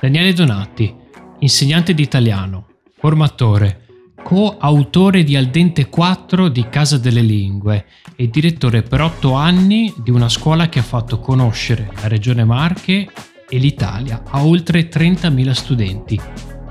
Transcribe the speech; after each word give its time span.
Daniele 0.00 0.32
Donati, 0.32 0.94
insegnante 1.40 1.92
di 1.92 2.02
italiano, 2.02 2.66
formatore, 2.96 3.86
coautore 4.22 5.24
di 5.24 5.34
Aldente 5.34 5.88
4 5.88 6.48
di 6.48 6.68
Casa 6.68 6.98
delle 6.98 7.20
Lingue 7.20 7.86
e 8.14 8.28
direttore 8.28 8.82
per 8.82 9.00
otto 9.00 9.32
anni 9.32 9.92
di 9.96 10.10
una 10.10 10.28
scuola 10.28 10.68
che 10.68 10.78
ha 10.78 10.82
fatto 10.82 11.18
conoscere 11.18 11.90
la 12.00 12.06
Regione 12.06 12.44
Marche 12.44 13.08
e 13.48 13.58
l'Italia 13.58 14.22
a 14.24 14.44
oltre 14.44 14.88
30.000 14.88 15.50
studenti, 15.50 16.20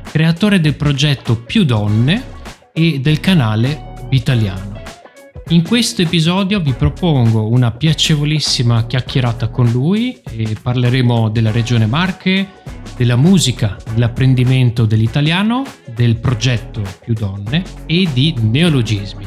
creatore 0.10 0.62
del 0.62 0.76
progetto 0.76 1.36
Più 1.36 1.66
Donne 1.66 2.24
e 2.72 3.02
del 3.02 3.20
canale 3.20 3.94
Vitaliano. 4.10 4.77
In 5.50 5.66
questo 5.66 6.02
episodio 6.02 6.60
vi 6.60 6.74
propongo 6.74 7.48
una 7.48 7.72
piacevolissima 7.72 8.86
chiacchierata 8.86 9.48
con 9.48 9.72
lui 9.72 10.20
e 10.30 10.58
parleremo 10.62 11.30
della 11.30 11.52
Regione 11.52 11.86
Marche, 11.86 12.50
della 12.98 13.16
musica, 13.16 13.78
dell'apprendimento 13.94 14.86
dell'italiano, 14.86 15.64
del 15.86 16.18
progetto 16.18 16.82
Più 17.02 17.14
Donne 17.14 17.64
e 17.86 18.10
di 18.12 18.36
neologismi. 18.38 19.24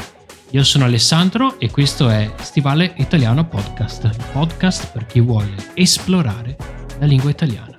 Io 0.51 0.63
sono 0.63 0.85
Alessandro 0.85 1.59
e 1.59 1.71
questo 1.71 2.11
è 2.11 2.31
Stivale 2.41 2.93
Italiano 2.99 3.49
Podcast, 3.49 4.05
il 4.05 4.25
podcast 4.31 4.93
per 4.93 5.07
chi 5.07 5.21
vuole 5.21 5.55
esplorare 5.73 6.55
la 6.99 7.07
lingua 7.07 7.31
italiana. 7.31 7.77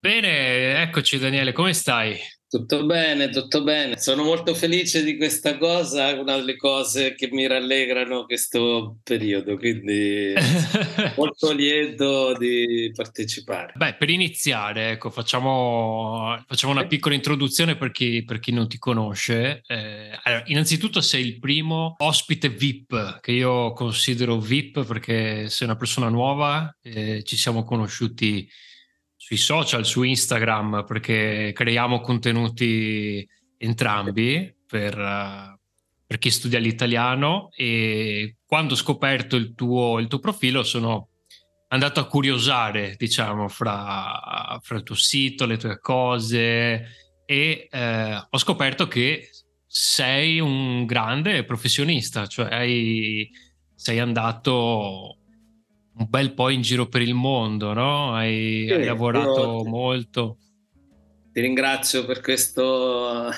Bene, 0.00 0.82
eccoci 0.82 1.18
Daniele, 1.18 1.52
come 1.52 1.72
stai? 1.72 2.18
Tutto 2.48 2.86
bene, 2.86 3.28
tutto 3.30 3.64
bene. 3.64 3.98
Sono 3.98 4.22
molto 4.22 4.54
felice 4.54 5.02
di 5.02 5.16
questa 5.16 5.58
cosa, 5.58 6.12
una 6.12 6.36
delle 6.36 6.54
cose 6.54 7.16
che 7.16 7.28
mi 7.32 7.44
rallegrano 7.48 8.24
questo 8.24 8.98
periodo, 9.02 9.56
quindi 9.56 10.32
molto 11.16 11.52
lieto 11.52 12.38
di 12.38 12.92
partecipare. 12.94 13.72
Beh, 13.74 13.94
per 13.94 14.10
iniziare, 14.10 14.90
ecco, 14.90 15.10
facciamo, 15.10 16.40
facciamo 16.46 16.72
una 16.72 16.86
piccola 16.86 17.16
introduzione 17.16 17.76
per 17.76 17.90
chi, 17.90 18.22
per 18.24 18.38
chi 18.38 18.52
non 18.52 18.68
ti 18.68 18.78
conosce. 18.78 19.62
Eh, 19.66 20.16
allora, 20.22 20.44
innanzitutto 20.46 21.00
sei 21.00 21.26
il 21.26 21.40
primo 21.40 21.96
ospite 21.98 22.48
VIP, 22.48 23.18
che 23.22 23.32
io 23.32 23.72
considero 23.72 24.38
VIP 24.38 24.84
perché 24.84 25.48
sei 25.48 25.66
una 25.66 25.76
persona 25.76 26.08
nuova, 26.08 26.72
eh, 26.80 27.24
ci 27.24 27.36
siamo 27.36 27.64
conosciuti 27.64 28.48
sui 29.26 29.38
social, 29.38 29.84
su 29.84 30.04
Instagram, 30.04 30.84
perché 30.86 31.50
creiamo 31.52 31.98
contenuti 31.98 33.26
entrambi 33.58 34.54
per, 34.64 34.96
uh, 34.96 35.58
per 36.06 36.18
chi 36.18 36.30
studia 36.30 36.60
l'italiano 36.60 37.48
e 37.56 38.36
quando 38.46 38.74
ho 38.74 38.76
scoperto 38.76 39.34
il 39.34 39.54
tuo, 39.56 39.98
il 39.98 40.06
tuo 40.06 40.20
profilo 40.20 40.62
sono 40.62 41.08
andato 41.70 41.98
a 41.98 42.06
curiosare, 42.06 42.94
diciamo, 42.96 43.48
fra, 43.48 44.60
fra, 44.62 44.76
il 44.76 44.84
tuo 44.84 44.94
sito, 44.94 45.44
le 45.44 45.56
tue 45.56 45.80
cose 45.80 46.86
e 47.26 47.68
eh, 47.68 48.26
ho 48.30 48.38
scoperto 48.38 48.86
che 48.86 49.28
sei 49.66 50.38
un 50.38 50.86
grande 50.86 51.42
professionista, 51.44 52.28
cioè 52.28 52.54
hai, 52.54 53.28
sei 53.74 53.98
andato 53.98 55.16
un 55.98 56.06
bel 56.08 56.34
po' 56.34 56.48
in 56.50 56.62
giro 56.62 56.88
per 56.88 57.02
il 57.02 57.14
mondo, 57.14 57.72
no? 57.72 58.14
Hai, 58.14 58.64
sì, 58.66 58.72
hai 58.72 58.84
lavorato 58.84 59.62
ti, 59.62 59.68
molto. 59.68 60.38
Ti 61.32 61.40
ringrazio 61.40 62.04
per 62.04 62.20
questo, 62.20 63.30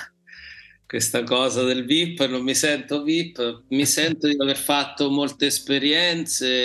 questa 0.85 1.23
cosa 1.23 1.63
del 1.63 1.85
VIP, 1.85 2.25
non 2.27 2.41
mi 2.41 2.55
sento 2.55 3.03
VIP, 3.03 3.63
mi 3.69 3.85
sento 3.85 4.27
di 4.27 4.35
aver 4.39 4.57
fatto 4.57 5.09
molte 5.09 5.47
esperienze 5.47 6.61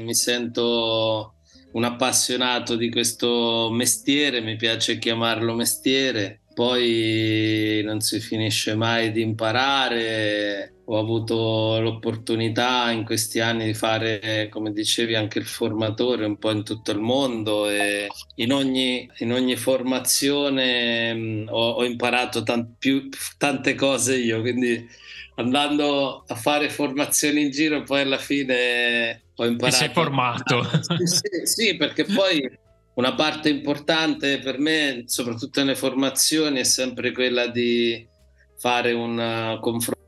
mi 0.00 0.14
sento 0.14 1.34
un 1.72 1.84
appassionato 1.84 2.76
di 2.76 2.90
questo 2.90 3.68
mestiere, 3.72 4.40
mi 4.40 4.56
piace 4.56 4.98
chiamarlo 4.98 5.54
mestiere 5.54 6.40
poi 6.54 7.82
non 7.84 8.00
si 8.00 8.20
finisce 8.20 8.74
mai 8.76 9.10
di 9.10 9.20
imparare. 9.20 10.73
Ho 10.86 10.98
avuto 10.98 11.80
l'opportunità 11.80 12.90
in 12.90 13.04
questi 13.04 13.40
anni 13.40 13.64
di 13.64 13.74
fare, 13.74 14.48
come 14.50 14.72
dicevi, 14.72 15.14
anche 15.14 15.38
il 15.38 15.46
formatore 15.46 16.26
un 16.26 16.36
po' 16.36 16.50
in 16.50 16.62
tutto 16.62 16.90
il 16.90 16.98
mondo 16.98 17.68
e 17.68 18.08
in 18.36 18.52
ogni, 18.52 19.10
in 19.18 19.32
ogni 19.32 19.56
formazione 19.56 21.14
mh, 21.14 21.48
ho, 21.50 21.70
ho, 21.70 21.84
imparato 21.84 22.42
tant, 22.42 22.74
più, 22.78 23.08
tante 23.38 23.74
cose 23.74 24.16
io, 24.18 24.42
quindi 24.42 24.86
andando 25.36 26.22
a 26.26 26.34
fare 26.34 26.68
formazioni 26.68 27.42
in 27.42 27.50
giro 27.50 27.82
poi 27.82 28.02
alla 28.02 28.18
fine 28.18 29.24
ho 29.36 29.46
imparato. 29.46 29.76
Ti 29.76 29.84
sei 29.84 29.92
formato. 29.92 30.62
Sì, 31.04 31.46
sì, 31.46 31.76
perché 31.76 32.04
poi 32.04 32.46
una 32.94 33.14
parte 33.14 33.48
importante 33.48 34.38
per 34.38 34.58
me, 34.58 35.04
soprattutto 35.06 35.60
nelle 35.60 35.74
formazioni, 35.74 36.60
è 36.60 36.64
sempre 36.64 37.12
quella 37.12 37.48
di 37.48 38.06
fare 38.56 38.92
un 38.92 39.18
uh, 39.18 39.60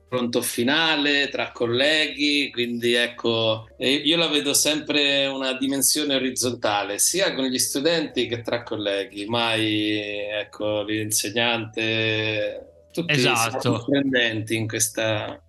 confronto 0.09 0.41
finale 0.41 1.29
tra 1.29 1.51
colleghi, 1.51 2.51
quindi 2.53 2.95
ecco, 2.95 3.67
io 3.79 4.17
la 4.17 4.29
vedo 4.29 4.55
sempre 4.55 5.27
una 5.27 5.53
dimensione 5.55 6.15
orizzontale, 6.15 6.99
sia 6.99 7.35
con 7.35 7.45
gli 7.45 7.59
studenti 7.59 8.29
che 8.29 8.41
tra 8.41 8.63
colleghi, 8.63 9.27
mai 9.27 9.89
ecco, 9.89 10.83
l'insegnante, 10.83 12.87
tutti 12.93 13.13
esatto. 13.13 13.61
sono 13.61 13.77
apprendenti 13.77 14.55
in 14.55 14.69
questa 14.69 15.41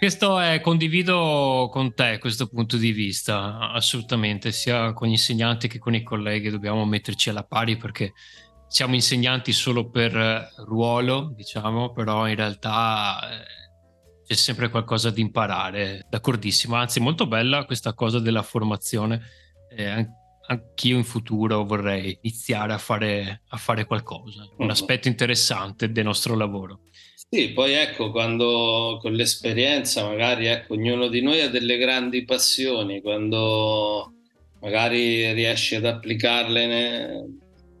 questo 0.00 0.40
è, 0.40 0.62
condivido 0.62 1.68
con 1.70 1.92
te 1.92 2.16
questo 2.18 2.46
punto 2.46 2.78
di 2.78 2.90
vista, 2.90 3.70
assolutamente, 3.70 4.50
sia 4.50 4.94
con 4.94 5.08
gli 5.08 5.10
insegnanti 5.10 5.68
che 5.68 5.78
con 5.78 5.94
i 5.94 6.02
colleghi 6.02 6.48
dobbiamo 6.48 6.86
metterci 6.86 7.28
alla 7.28 7.44
pari 7.44 7.76
perché 7.76 8.14
siamo 8.66 8.94
insegnanti 8.94 9.52
solo 9.52 9.90
per 9.90 10.54
ruolo, 10.64 11.34
diciamo, 11.36 11.92
però 11.92 12.26
in 12.26 12.36
realtà 12.36 13.18
eh, 13.30 13.59
c'è 14.30 14.36
sempre 14.36 14.68
qualcosa 14.68 15.10
da 15.10 15.20
imparare, 15.20 16.06
d'accordissimo, 16.08 16.76
anzi 16.76 17.00
molto 17.00 17.26
bella 17.26 17.64
questa 17.64 17.94
cosa 17.94 18.20
della 18.20 18.44
formazione, 18.44 19.20
eh, 19.76 20.08
anch'io 20.46 20.96
in 20.96 21.02
futuro 21.02 21.64
vorrei 21.64 22.16
iniziare 22.22 22.72
a 22.72 22.78
fare, 22.78 23.42
a 23.48 23.56
fare 23.56 23.86
qualcosa, 23.86 24.42
un 24.42 24.50
mm-hmm. 24.60 24.70
aspetto 24.70 25.08
interessante 25.08 25.90
del 25.90 26.04
nostro 26.04 26.36
lavoro. 26.36 26.82
Sì, 27.28 27.50
poi 27.50 27.72
ecco, 27.72 28.12
quando 28.12 28.98
con 29.00 29.14
l'esperienza 29.14 30.06
magari 30.06 30.46
ecco, 30.46 30.74
ognuno 30.74 31.08
di 31.08 31.22
noi 31.22 31.40
ha 31.40 31.48
delle 31.48 31.76
grandi 31.76 32.24
passioni, 32.24 33.00
quando 33.00 34.12
magari 34.60 35.32
riesci 35.32 35.74
ad 35.74 35.86
applicarle 35.86 36.66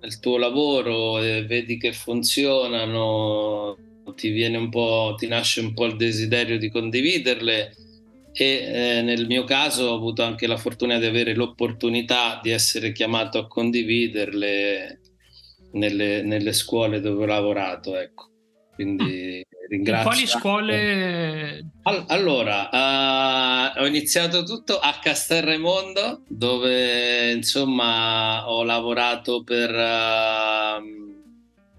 nel 0.00 0.18
tuo 0.18 0.36
lavoro 0.36 1.20
e 1.22 1.44
vedi 1.44 1.78
che 1.78 1.92
funzionano, 1.92 3.76
ti 4.14 4.30
viene 4.30 4.56
un 4.56 4.68
po', 4.68 5.14
ti 5.16 5.26
nasce 5.26 5.60
un 5.60 5.74
po' 5.74 5.86
il 5.86 5.96
desiderio 5.96 6.58
di 6.58 6.70
condividerle 6.70 7.74
e 8.32 8.44
eh, 8.44 9.02
nel 9.02 9.26
mio 9.26 9.44
caso 9.44 9.86
ho 9.86 9.94
avuto 9.94 10.22
anche 10.22 10.46
la 10.46 10.56
fortuna 10.56 10.98
di 10.98 11.06
avere 11.06 11.34
l'opportunità 11.34 12.40
di 12.42 12.50
essere 12.50 12.92
chiamato 12.92 13.38
a 13.38 13.46
condividerle 13.46 15.00
nelle, 15.72 16.22
nelle 16.22 16.52
scuole 16.52 17.00
dove 17.00 17.24
ho 17.24 17.26
lavorato, 17.26 17.96
ecco. 17.96 18.28
Quindi 18.74 19.44
ringrazio. 19.68 20.08
quali 20.08 20.26
scuole? 20.26 21.72
allora, 22.06 22.70
uh, 22.72 23.82
ho 23.82 23.86
iniziato 23.86 24.42
tutto 24.42 24.78
a 24.78 24.98
Castelraimondo, 25.02 26.22
dove 26.28 27.32
insomma 27.32 28.48
ho 28.48 28.64
lavorato 28.64 29.42
per 29.42 29.70
uh, 29.70 31.19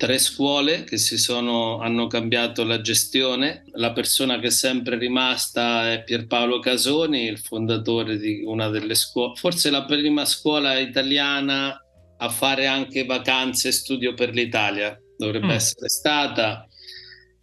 tre 0.02 0.18
scuole 0.18 0.84
che 0.84 0.98
si 0.98 1.16
sono, 1.16 1.78
hanno 1.78 2.08
cambiato 2.08 2.64
la 2.64 2.82
gestione. 2.82 3.66
La 3.74 3.92
persona 3.92 4.40
che 4.40 4.48
è 4.48 4.50
sempre 4.50 4.98
rimasta 4.98 5.92
è 5.92 6.02
Pierpaolo 6.04 6.58
Casoni, 6.58 7.26
il 7.26 7.38
fondatore 7.38 8.18
di 8.18 8.42
una 8.44 8.70
delle 8.70 8.96
scuole, 8.96 9.36
forse 9.36 9.70
la 9.70 9.86
prima 9.86 10.26
scuola 10.26 10.80
italiana 10.80 11.80
a 12.18 12.30
fare 12.30 12.66
anche 12.66 13.06
vacanze 13.06 13.68
e 13.68 13.74
studio 13.74 14.16
per 14.16 14.34
l'Italia. 14.34 15.00
Dovrebbe 15.16 15.46
mm. 15.46 15.50
essere 15.52 15.88
stata 15.88 16.66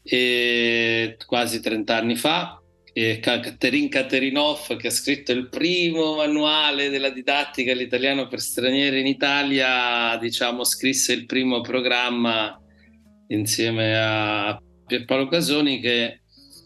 e 0.02 1.16
quasi 1.26 1.60
30 1.60 1.96
anni 1.96 2.16
fa. 2.16 2.60
E 3.00 3.20
Katerin 3.20 3.88
che 3.88 4.86
ha 4.88 4.90
scritto 4.90 5.30
il 5.30 5.48
primo 5.48 6.16
manuale 6.16 6.88
della 6.88 7.10
didattica 7.10 7.70
all'italiano 7.70 8.26
per 8.26 8.40
stranieri 8.40 8.98
in 8.98 9.06
Italia, 9.06 10.18
diciamo, 10.20 10.64
scrisse 10.64 11.12
il 11.12 11.24
primo 11.24 11.60
programma 11.60 12.60
insieme 13.28 13.96
a 13.96 14.60
Pierpaolo 14.84 15.28
Casoni 15.28 15.78
che 15.78 16.22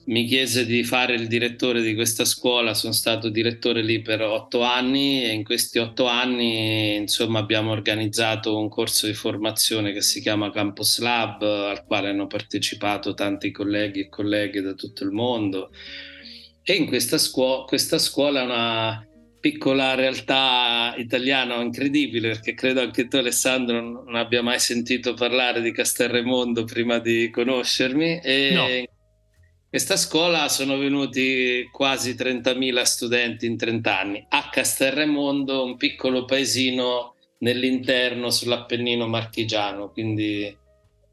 mi 0.06 0.24
chiese 0.24 0.64
di 0.64 0.82
fare 0.84 1.16
il 1.16 1.26
direttore 1.26 1.82
di 1.82 1.94
questa 1.94 2.24
scuola, 2.24 2.72
sono 2.72 2.94
stato 2.94 3.28
direttore 3.28 3.82
lì 3.82 4.00
per 4.00 4.22
otto 4.22 4.62
anni 4.62 5.24
e 5.24 5.32
in 5.32 5.44
questi 5.44 5.80
otto 5.80 6.06
anni 6.06 6.94
insomma, 6.94 7.40
abbiamo 7.40 7.72
organizzato 7.72 8.56
un 8.56 8.70
corso 8.70 9.06
di 9.06 9.12
formazione 9.12 9.92
che 9.92 10.00
si 10.00 10.22
chiama 10.22 10.50
Campus 10.50 10.98
Lab 11.00 11.42
al 11.42 11.84
quale 11.84 12.08
hanno 12.08 12.26
partecipato 12.26 13.12
tanti 13.12 13.50
colleghi 13.50 14.00
e 14.00 14.08
colleghe 14.08 14.62
da 14.62 14.72
tutto 14.72 15.04
il 15.04 15.10
mondo 15.10 15.68
e 16.62 16.74
in 16.74 16.86
questa, 16.86 17.18
scuo- 17.18 17.64
questa 17.64 17.98
scuola 17.98 18.40
è 18.40 18.44
una, 18.44 19.06
piccola 19.42 19.96
realtà 19.96 20.94
italiana 20.96 21.60
incredibile 21.60 22.28
perché 22.28 22.54
credo 22.54 22.80
anche 22.80 23.08
tu 23.08 23.16
Alessandro 23.16 23.80
non 23.80 24.14
abbia 24.14 24.40
mai 24.40 24.60
sentito 24.60 25.14
parlare 25.14 25.60
di 25.60 25.72
Castelremondo 25.72 26.62
prima 26.62 27.00
di 27.00 27.28
conoscermi 27.28 28.20
e 28.20 28.50
no. 28.54 28.68
in 28.68 28.84
questa 29.68 29.96
scuola 29.96 30.48
sono 30.48 30.76
venuti 30.78 31.68
quasi 31.72 32.12
30.000 32.12 32.82
studenti 32.82 33.46
in 33.46 33.56
30 33.56 33.98
anni 33.98 34.24
a 34.28 34.48
Castelremondo 34.48 35.64
un 35.64 35.76
piccolo 35.76 36.24
paesino 36.24 37.16
nell'interno 37.38 38.30
sull'Appennino 38.30 39.08
marchigiano 39.08 39.90
quindi 39.90 40.56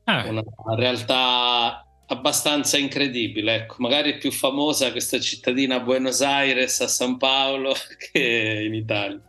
ah. 0.03 0.29
una 0.29 0.43
realtà 0.75 1.83
abbastanza 2.09 2.77
incredibile. 2.77 3.55
Ecco, 3.55 3.75
magari 3.79 4.13
è 4.13 4.17
più 4.17 4.31
famosa 4.31 4.91
questa 4.91 5.19
cittadina 5.19 5.75
a 5.75 5.79
Buenos 5.79 6.21
Aires, 6.21 6.81
a 6.81 6.87
San 6.87 7.17
Paolo, 7.17 7.73
che 8.11 8.63
in 8.65 8.73
Italia. 8.73 9.21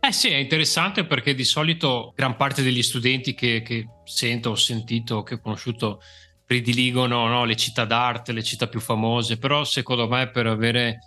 Eh 0.00 0.12
sì, 0.12 0.28
è 0.28 0.36
interessante 0.36 1.06
perché 1.06 1.34
di 1.34 1.44
solito 1.44 2.12
gran 2.14 2.36
parte 2.36 2.62
degli 2.62 2.82
studenti 2.82 3.34
che, 3.34 3.62
che 3.62 3.86
sento, 4.04 4.50
ho 4.50 4.54
sentito, 4.54 5.22
che 5.22 5.34
ho 5.34 5.40
conosciuto, 5.40 6.00
prediligono 6.44 7.26
no, 7.26 7.44
le 7.44 7.56
città 7.56 7.86
d'arte, 7.86 8.32
le 8.32 8.42
città 8.42 8.66
più 8.66 8.80
famose, 8.80 9.38
però 9.38 9.64
secondo 9.64 10.06
me 10.06 10.28
per 10.28 10.46
avere 10.46 10.98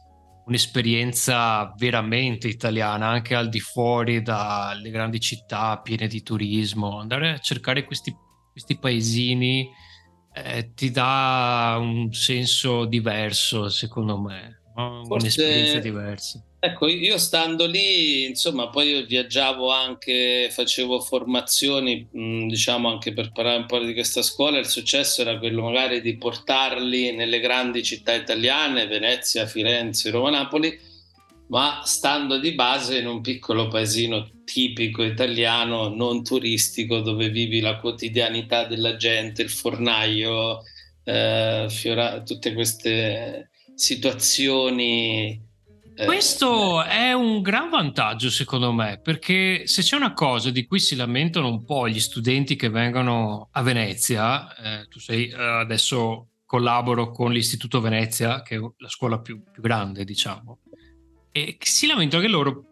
un'esperienza 0.45 1.73
veramente 1.77 2.47
italiana, 2.47 3.07
anche 3.07 3.35
al 3.35 3.49
di 3.49 3.59
fuori 3.59 4.23
dalle 4.23 4.89
grandi 4.89 5.19
città 5.19 5.79
piene 5.79 6.07
di 6.07 6.23
turismo, 6.23 6.99
andare 6.99 7.33
a 7.33 7.37
cercare 7.37 7.83
questi, 7.83 8.15
questi 8.51 8.79
paesini 8.79 9.69
eh, 10.43 10.73
ti 10.73 10.91
dà 10.91 11.77
un 11.79 12.13
senso 12.13 12.85
diverso, 12.85 13.69
secondo 13.69 14.17
me, 14.17 14.61
no? 14.75 15.03
Forse, 15.05 15.25
un'esperienza 15.25 15.79
diversa. 15.79 16.41
Ecco, 16.59 16.87
io 16.87 17.19
stando 17.19 17.67
lì, 17.67 18.25
insomma, 18.25 18.69
poi 18.69 19.05
viaggiavo 19.05 19.71
anche, 19.71 20.49
facevo 20.51 20.99
formazioni, 20.99 22.07
diciamo 22.11 22.89
anche 22.89 23.13
per 23.13 23.31
parlare 23.31 23.59
un 23.59 23.67
po' 23.67 23.77
di 23.79 23.93
questa 23.93 24.23
scuola, 24.23 24.57
il 24.57 24.65
successo 24.65 25.21
era 25.21 25.37
quello 25.37 25.61
magari 25.61 26.01
di 26.01 26.17
portarli 26.17 27.11
nelle 27.11 27.39
grandi 27.39 27.83
città 27.83 28.13
italiane, 28.13 28.87
Venezia, 28.87 29.45
Firenze, 29.45 30.09
Roma, 30.09 30.31
Napoli, 30.31 30.77
ma 31.49 31.81
stando 31.85 32.39
di 32.39 32.53
base 32.53 32.99
in 32.99 33.07
un 33.07 33.21
piccolo 33.21 33.67
paesino 33.67 34.29
tipico 34.43 35.03
italiano, 35.03 35.89
non 35.89 36.23
turistico, 36.23 36.99
dove 36.99 37.29
vivi 37.29 37.59
la 37.59 37.77
quotidianità 37.77 38.65
della 38.65 38.95
gente, 38.95 39.41
il 39.41 39.49
fornaio, 39.49 40.61
eh, 41.03 41.67
fiora- 41.69 42.21
tutte 42.21 42.53
queste 42.53 43.49
situazioni. 43.75 45.45
Eh, 45.95 46.05
Questo 46.05 46.83
è 46.83 47.13
un 47.13 47.41
gran 47.41 47.69
vantaggio 47.69 48.29
secondo 48.29 48.71
me, 48.71 48.99
perché 49.01 49.67
se 49.67 49.81
c'è 49.81 49.95
una 49.95 50.13
cosa 50.13 50.51
di 50.51 50.65
cui 50.65 50.79
si 50.79 50.95
lamentano 50.95 51.49
un 51.49 51.63
po' 51.63 51.87
gli 51.89 51.99
studenti 51.99 52.55
che 52.55 52.69
vengono 52.69 53.49
a 53.51 53.61
Venezia, 53.61 54.53
eh, 54.55 54.87
tu 54.87 54.99
sei 54.99 55.29
eh, 55.29 55.35
adesso 55.35 56.29
collaboro 56.45 57.09
con 57.09 57.31
l'Istituto 57.31 57.81
Venezia, 57.81 58.41
che 58.41 58.55
è 58.55 58.59
la 58.59 58.89
scuola 58.89 59.19
più, 59.19 59.41
più 59.51 59.61
grande, 59.61 60.05
diciamo 60.05 60.59
e 61.45 61.57
si 61.59 61.87
lamentano 61.87 62.21
che 62.21 62.29
loro 62.29 62.63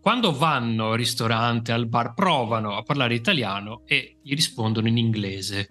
quando 0.00 0.32
vanno 0.32 0.92
al 0.92 0.96
ristorante, 0.96 1.72
al 1.72 1.86
bar, 1.86 2.14
provano 2.14 2.76
a 2.76 2.82
parlare 2.82 3.14
italiano 3.14 3.82
e 3.86 4.18
gli 4.22 4.34
rispondono 4.34 4.88
in 4.88 4.96
inglese 4.96 5.68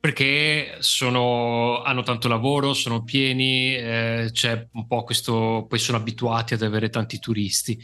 perché 0.00 0.76
sono, 0.78 1.82
hanno 1.82 2.02
tanto 2.02 2.28
lavoro, 2.28 2.72
sono 2.72 3.02
pieni, 3.02 3.74
eh, 3.74 4.28
c'è 4.32 4.68
un 4.72 4.86
po' 4.86 5.02
questo, 5.02 5.66
poi 5.68 5.78
sono 5.78 5.98
abituati 5.98 6.54
ad 6.54 6.62
avere 6.62 6.88
tanti 6.88 7.18
turisti. 7.18 7.78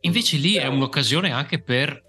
Invece 0.00 0.38
lì 0.38 0.54
è 0.54 0.66
un'occasione 0.66 1.30
anche 1.30 1.62
per 1.62 2.02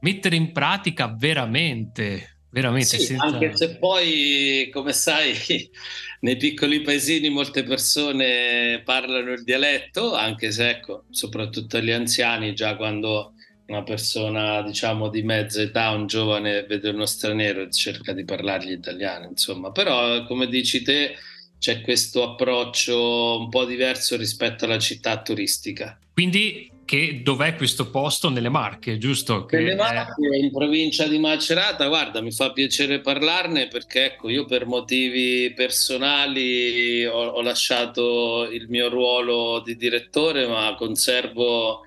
mettere 0.00 0.36
in 0.36 0.52
pratica 0.52 1.12
veramente 1.16 2.35
veramente. 2.50 2.98
Sì, 2.98 3.04
senza... 3.04 3.24
Anche 3.24 3.56
se 3.56 3.76
poi, 3.76 4.68
come 4.72 4.92
sai, 4.92 5.34
nei 6.20 6.36
piccoli 6.36 6.80
paesini 6.80 7.28
molte 7.28 7.62
persone 7.62 8.82
parlano 8.84 9.32
il 9.32 9.44
dialetto, 9.44 10.14
anche 10.14 10.50
se, 10.50 10.68
ecco, 10.68 11.04
soprattutto 11.10 11.80
gli 11.80 11.90
anziani, 11.90 12.54
già 12.54 12.76
quando 12.76 13.32
una 13.66 13.82
persona, 13.82 14.62
diciamo, 14.62 15.08
di 15.08 15.22
mezza 15.22 15.60
età, 15.60 15.90
un 15.90 16.06
giovane, 16.06 16.62
vede 16.64 16.90
uno 16.90 17.06
straniero 17.06 17.68
cerca 17.68 18.12
di 18.12 18.24
parlargli 18.24 18.72
italiano, 18.72 19.26
insomma. 19.26 19.72
Però, 19.72 20.24
come 20.24 20.46
dici 20.46 20.82
te, 20.82 21.16
c'è 21.58 21.80
questo 21.80 22.22
approccio 22.22 23.38
un 23.40 23.48
po' 23.48 23.64
diverso 23.64 24.16
rispetto 24.16 24.66
alla 24.66 24.78
città 24.78 25.20
turistica. 25.20 25.98
Quindi 26.12 26.70
che 26.86 27.20
dov'è 27.22 27.56
questo 27.56 27.90
posto? 27.90 28.30
Nelle 28.30 28.48
Marche, 28.48 28.96
giusto? 28.96 29.44
Che 29.44 29.58
nelle 29.58 29.74
Marche, 29.74 30.26
è... 30.26 30.36
in 30.36 30.50
provincia 30.50 31.06
di 31.06 31.18
Macerata, 31.18 31.88
guarda, 31.88 32.22
mi 32.22 32.32
fa 32.32 32.52
piacere 32.52 33.00
parlarne 33.00 33.68
perché 33.68 34.04
ecco, 34.06 34.30
io 34.30 34.46
per 34.46 34.64
motivi 34.64 35.52
personali 35.52 37.04
ho, 37.04 37.26
ho 37.26 37.42
lasciato 37.42 38.48
il 38.50 38.66
mio 38.68 38.88
ruolo 38.88 39.60
di 39.60 39.76
direttore, 39.76 40.46
ma 40.46 40.74
conservo 40.78 41.80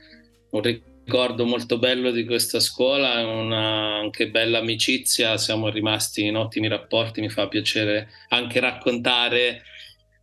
un 0.52 0.62
ricordo 0.62 1.46
molto 1.46 1.80
bello 1.80 2.12
di 2.12 2.26
questa 2.26 2.60
scuola, 2.60 3.26
una 3.26 3.96
anche 3.96 4.30
bella 4.30 4.60
amicizia, 4.60 5.38
siamo 5.38 5.70
rimasti 5.70 6.26
in 6.26 6.36
ottimi 6.36 6.68
rapporti, 6.68 7.22
mi 7.22 7.30
fa 7.30 7.48
piacere 7.48 8.10
anche 8.28 8.60
raccontare 8.60 9.64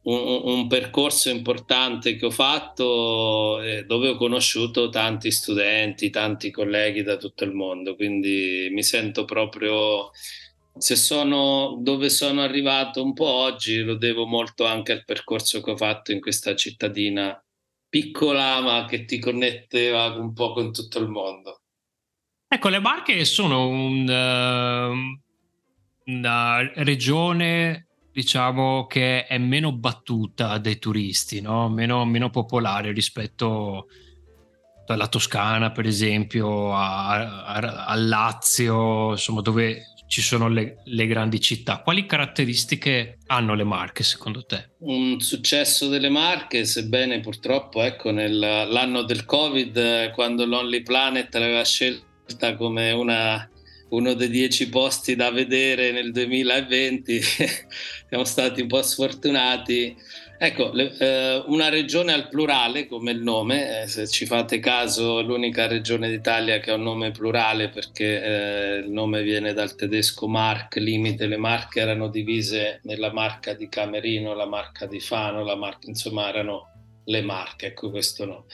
un, 0.09 0.67
percorso 0.69 1.31
importante 1.31 2.17
che 2.17 2.27
ho 2.27 2.31
fatto 2.31 3.61
eh, 3.61 3.85
dove 3.85 4.11
ho 4.11 4.17
conosciuto 4.17 4.89
tanti 4.89 5.33
studenti, 5.33 6.11
tanti 6.11 6.51
colleghi 6.51 7.03
da 7.03 7.17
tutto 7.17 7.45
il 7.45 7.53
mondo, 7.53 7.97
quindi 7.97 8.69
mi 8.71 8.85
sento 8.85 9.25
proprio, 9.25 10.11
se 10.79 10.95
sono 10.95 11.79
dove 11.81 12.09
sono 12.09 12.43
arrivato 12.43 13.03
un 13.03 13.15
po' 13.15 13.29
oggi, 13.29 13.83
lo 13.83 13.97
devo 13.97 14.27
molto 14.27 14.65
anche 14.65 14.93
al 14.93 15.05
percorso 15.05 15.61
che 15.61 15.73
ho 15.73 15.77
fatto 15.77 16.13
in 16.13 16.21
questa 16.21 16.55
cittadina 16.55 17.41
piccola 17.89 18.61
ma 18.61 18.85
che 18.85 19.05
ti 19.05 19.19
connetteva 19.19 20.17
un 20.17 20.33
po' 20.33 20.53
con 20.53 20.73
tutto 20.73 21.01
il 21.01 21.09
mondo. 21.09 21.63
Ecco, 22.49 22.69
le 22.69 22.79
Marche 22.79 23.25
sono 23.25 23.67
un, 23.67 24.09
uh, 24.09 26.11
una 26.13 26.73
regione 26.75 27.87
diciamo 28.17 28.87
che 28.87 29.27
è 29.27 29.37
meno 29.37 29.73
battuta 29.73 30.57
dai 30.57 30.79
turisti, 30.79 31.43
no? 31.43 31.69
meno, 31.69 32.07
meno, 32.07 32.31
popolare 32.31 32.93
rispetto 32.93 33.89
alla 34.87 35.09
Toscana, 35.09 35.71
per 35.71 35.85
esempio, 35.85 36.75
al 36.75 38.09
Lazio, 38.09 39.11
insomma, 39.11 39.43
dove 39.43 39.83
ci 40.09 40.23
sono 40.23 40.49
le, 40.49 40.77
le, 40.85 41.07
grandi 41.07 41.39
città. 41.43 41.83
Quali 41.83 42.07
caratteristiche 42.07 43.19
hanno 43.27 43.53
le 43.53 43.65
Marche 43.65 44.03
secondo 44.03 44.47
te? 44.47 44.71
Un 44.79 45.21
successo 45.21 45.89
delle 45.89 46.09
Marche, 46.09 46.65
sebbene 46.65 47.21
purtroppo 47.21 47.83
ecco, 47.83 48.13
nell'anno 48.13 49.03
del 49.03 49.27
Covid, 49.27 50.13
quando 50.13 50.47
l'Only 50.47 50.81
Planet 50.81 51.35
l'aveva 51.35 51.65
scelta 51.65 52.55
come 52.57 52.93
una 52.93 53.47
uno 53.89 54.15
dei 54.15 54.29
dieci 54.29 54.69
posti 54.69 55.15
da 55.15 55.31
vedere 55.31 55.93
nel 55.93 56.11
2020, 56.13 57.21
siamo 58.09 58.25
stati 58.25 58.61
un 58.61 58.67
po' 58.67 58.83
sfortunati. 58.83 59.97
Ecco, 60.39 60.71
le, 60.73 60.95
eh, 60.99 61.45
una 61.47 61.71
regione 61.71 62.13
al 62.13 62.29
plurale 62.29 62.87
come 62.87 63.13
il 63.13 63.23
nome, 63.23 63.83
eh, 63.83 63.89
se 63.89 64.07
ci 64.07 64.27
fate 64.27 64.59
caso, 64.59 65.23
l'unica 65.23 65.67
regione 65.67 66.11
d'Italia 66.11 66.59
che 66.59 66.71
ha 66.71 66.75
un 66.75 66.83
nome 66.83 67.11
plurale 67.11 67.71
perché 67.71 68.23
eh, 68.23 68.77
il 68.79 68.91
nome 68.91 69.23
viene 69.23 69.55
dal 69.55 69.75
tedesco 69.75 70.29
Mark, 70.29 70.77
limite, 70.77 71.27
le 71.27 71.39
marche 71.39 71.81
erano 71.81 72.09
divise 72.09 72.81
nella 72.83 73.13
marca 73.13 73.55
di 73.55 73.69
Camerino, 73.69 74.35
la 74.35 74.47
marca 74.47 74.85
di 74.85 75.01
Fano, 75.01 75.43
la 75.43 75.57
marca, 75.57 75.89
insomma 75.89 76.29
erano 76.29 76.71
le 77.05 77.23
marche, 77.23 77.67
ecco 77.67 77.91
questo 77.91 78.27
no 78.27 78.45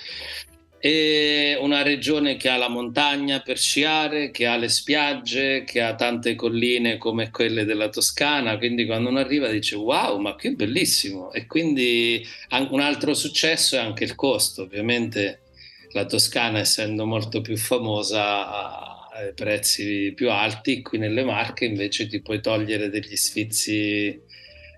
è 0.83 1.57
una 1.61 1.83
regione 1.83 2.37
che 2.37 2.49
ha 2.49 2.57
la 2.57 2.69
montagna 2.69 3.39
per 3.39 3.57
sciare, 3.57 4.33
che 4.33 4.47
ha 4.47 4.57
le 4.57 4.69
spiagge, 4.69 5.63
che 5.63 5.81
ha 5.81 5.95
tante 5.95 6.35
colline 6.35 6.99
come 6.99 7.31
quelle 7.31 7.65
della 7.65 7.89
Toscana, 7.89 8.59
quindi 8.59 8.85
quando 8.85 9.09
uno 9.09 9.21
arriva 9.21 9.47
dice 9.49 9.77
wow, 9.77 10.19
ma 10.19 10.35
è 10.35 10.51
bellissimo. 10.51 11.31
E 11.31 11.47
quindi 11.47 12.27
un 12.71 12.81
altro 12.81 13.15
successo 13.15 13.77
è 13.77 13.79
anche 13.79 14.03
il 14.03 14.17
costo, 14.17 14.63
ovviamente 14.63 15.43
la 15.93 16.05
Toscana 16.05 16.59
essendo 16.59 17.07
molto 17.07 17.43
più 17.43 17.57
famosa 17.57 18.49
ha 18.49 19.33
prezzi 19.37 20.13
più 20.17 20.31
alti, 20.31 20.83
qui 20.83 20.99
nelle 20.99 21.23
Marche 21.23 21.65
invece 21.65 22.09
ti 22.09 22.21
puoi 22.21 22.41
togliere 22.41 22.89
degli 22.89 23.15
sfizi 23.15 24.21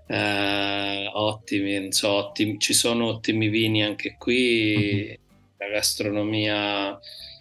eh, 0.06 1.10
ottimi, 1.14 1.90
so, 1.94 2.10
ottimi, 2.10 2.58
ci 2.58 2.74
sono 2.74 3.06
ottimi 3.06 3.48
vini 3.48 3.82
anche 3.82 4.16
qui. 4.18 5.18
Gastronomia 5.68 6.98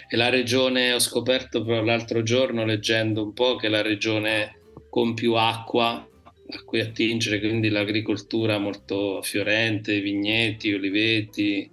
e 0.09 0.15
la 0.15 0.29
regione, 0.29 0.93
ho 0.93 0.99
scoperto 0.99 1.63
però 1.63 1.83
l'altro 1.83 2.23
giorno 2.23 2.65
leggendo 2.65 3.23
un 3.23 3.33
po' 3.33 3.55
che 3.55 3.67
è 3.67 3.69
la 3.69 3.81
regione 3.81 4.59
con 4.89 5.13
più 5.15 5.33
acqua 5.33 6.07
a 6.45 6.63
cui 6.63 6.81
attingere, 6.81 7.39
quindi 7.39 7.69
l'agricoltura 7.69 8.59
molto 8.59 9.21
fiorente, 9.23 10.01
vigneti, 10.01 10.73
oliveti, 10.73 11.69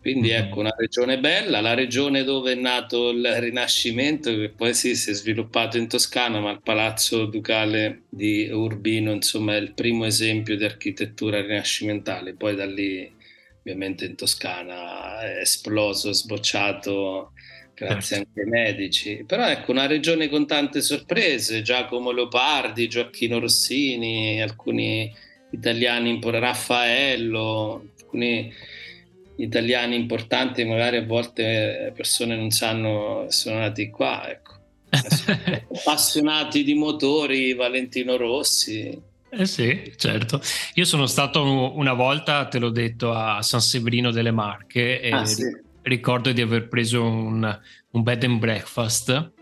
Quindi 0.00 0.28
mm-hmm. 0.28 0.42
ecco 0.44 0.60
una 0.60 0.74
regione 0.76 1.18
bella, 1.18 1.60
la 1.60 1.74
regione 1.74 2.24
dove 2.24 2.52
è 2.52 2.54
nato 2.54 3.10
il 3.10 3.22
Rinascimento, 3.38 4.34
che 4.34 4.48
poi 4.48 4.72
sì, 4.72 4.94
si 4.96 5.10
è 5.10 5.12
sviluppato 5.12 5.76
in 5.76 5.88
Toscana, 5.88 6.40
ma 6.40 6.50
il 6.52 6.62
Palazzo 6.62 7.26
Ducale 7.26 8.04
di 8.08 8.48
Urbino 8.50 9.12
insomma 9.12 9.56
è 9.56 9.58
il 9.58 9.74
primo 9.74 10.06
esempio 10.06 10.56
di 10.56 10.64
architettura 10.64 11.42
rinascimentale, 11.42 12.34
poi 12.34 12.54
da 12.56 12.64
lì 12.64 13.12
ovviamente 13.60 14.04
in 14.04 14.16
Toscana 14.16 15.20
è 15.20 15.40
esploso, 15.40 16.12
sbocciato 16.12 17.32
grazie 17.74 18.16
certo. 18.16 18.28
anche 18.28 18.40
ai 18.40 18.46
medici. 18.48 19.24
Però 19.26 19.46
ecco, 19.48 19.70
una 19.70 19.86
regione 19.86 20.28
con 20.28 20.46
tante 20.46 20.82
sorprese, 20.82 21.62
Giacomo 21.62 22.10
Leopardi, 22.10 22.88
Gioacchino 22.88 23.38
Rossini, 23.38 24.42
alcuni 24.42 25.12
italiani, 25.50 26.18
Raffaello, 26.22 27.90
alcuni 27.98 28.52
italiani 29.36 29.96
importanti, 29.96 30.64
magari 30.64 30.98
a 30.98 31.06
volte 31.06 31.92
persone 31.94 32.36
non 32.36 32.50
sanno 32.50 33.26
sono 33.28 33.58
nati 33.58 33.88
qua, 33.88 34.30
ecco. 34.30 34.58
appassionati 35.72 36.64
di 36.64 36.74
motori, 36.74 37.54
Valentino 37.54 38.16
Rossi. 38.16 39.08
Eh 39.32 39.46
sì, 39.46 39.92
certo. 39.96 40.40
Io 40.74 40.84
sono 40.84 41.06
stato 41.06 41.76
una 41.76 41.92
volta, 41.92 42.46
te 42.46 42.58
l'ho 42.58 42.70
detto, 42.70 43.12
a 43.12 43.42
San 43.42 43.60
Severino 43.60 44.10
delle 44.10 44.32
Marche 44.32 45.00
e 45.00 45.10
ah, 45.10 45.24
sì. 45.24 45.44
ricordo 45.82 46.32
di 46.32 46.40
aver 46.40 46.68
preso 46.68 47.04
un, 47.04 47.60
un 47.90 48.02
bed 48.02 48.24
and 48.24 48.38
breakfast 48.38 49.32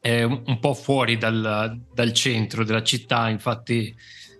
eh, 0.00 0.24
un 0.24 0.58
po' 0.58 0.74
fuori 0.74 1.18
dal, 1.18 1.78
dal, 1.92 2.12
centro 2.12 2.64
della 2.64 2.82
città, 2.82 3.28
infatti 3.28 3.94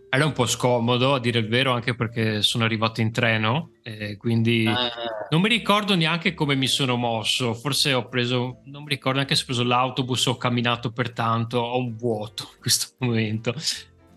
era 0.09 0.25
un 0.25 0.33
po' 0.33 0.47
scomodo 0.47 1.15
a 1.15 1.21
dire 1.21 1.39
il 1.39 1.49
vero 1.49 1.73
anche 1.73 1.95
perché 1.95 2.43
sono 2.43 2.65
arrivato 2.65 3.01
in 3.01 3.13
treno 3.13 3.73
e 3.83 4.17
quindi 4.17 4.67
ah. 4.67 4.91
non 5.29 5.41
mi 5.41 5.49
ricordo 5.49 5.95
neanche 5.95 6.35
come 6.35 6.55
mi 6.57 6.67
sono 6.67 6.97
mosso, 6.97 7.55
forse 7.55 7.93
ho 7.93 8.09
preso, 8.09 8.63
non 8.65 8.83
mi 8.83 8.89
ricordo 8.89 9.19
neanche 9.19 9.37
se 9.37 9.43
ho 9.43 9.47
preso 9.47 9.63
l'autobus 9.63 10.27
o 10.27 10.33
ho 10.33 10.37
camminato 10.37 10.91
per 10.91 11.13
tanto, 11.13 11.59
ho 11.59 11.79
un 11.79 11.95
vuoto 11.95 12.49
in 12.55 12.61
questo 12.61 12.89
momento 12.99 13.55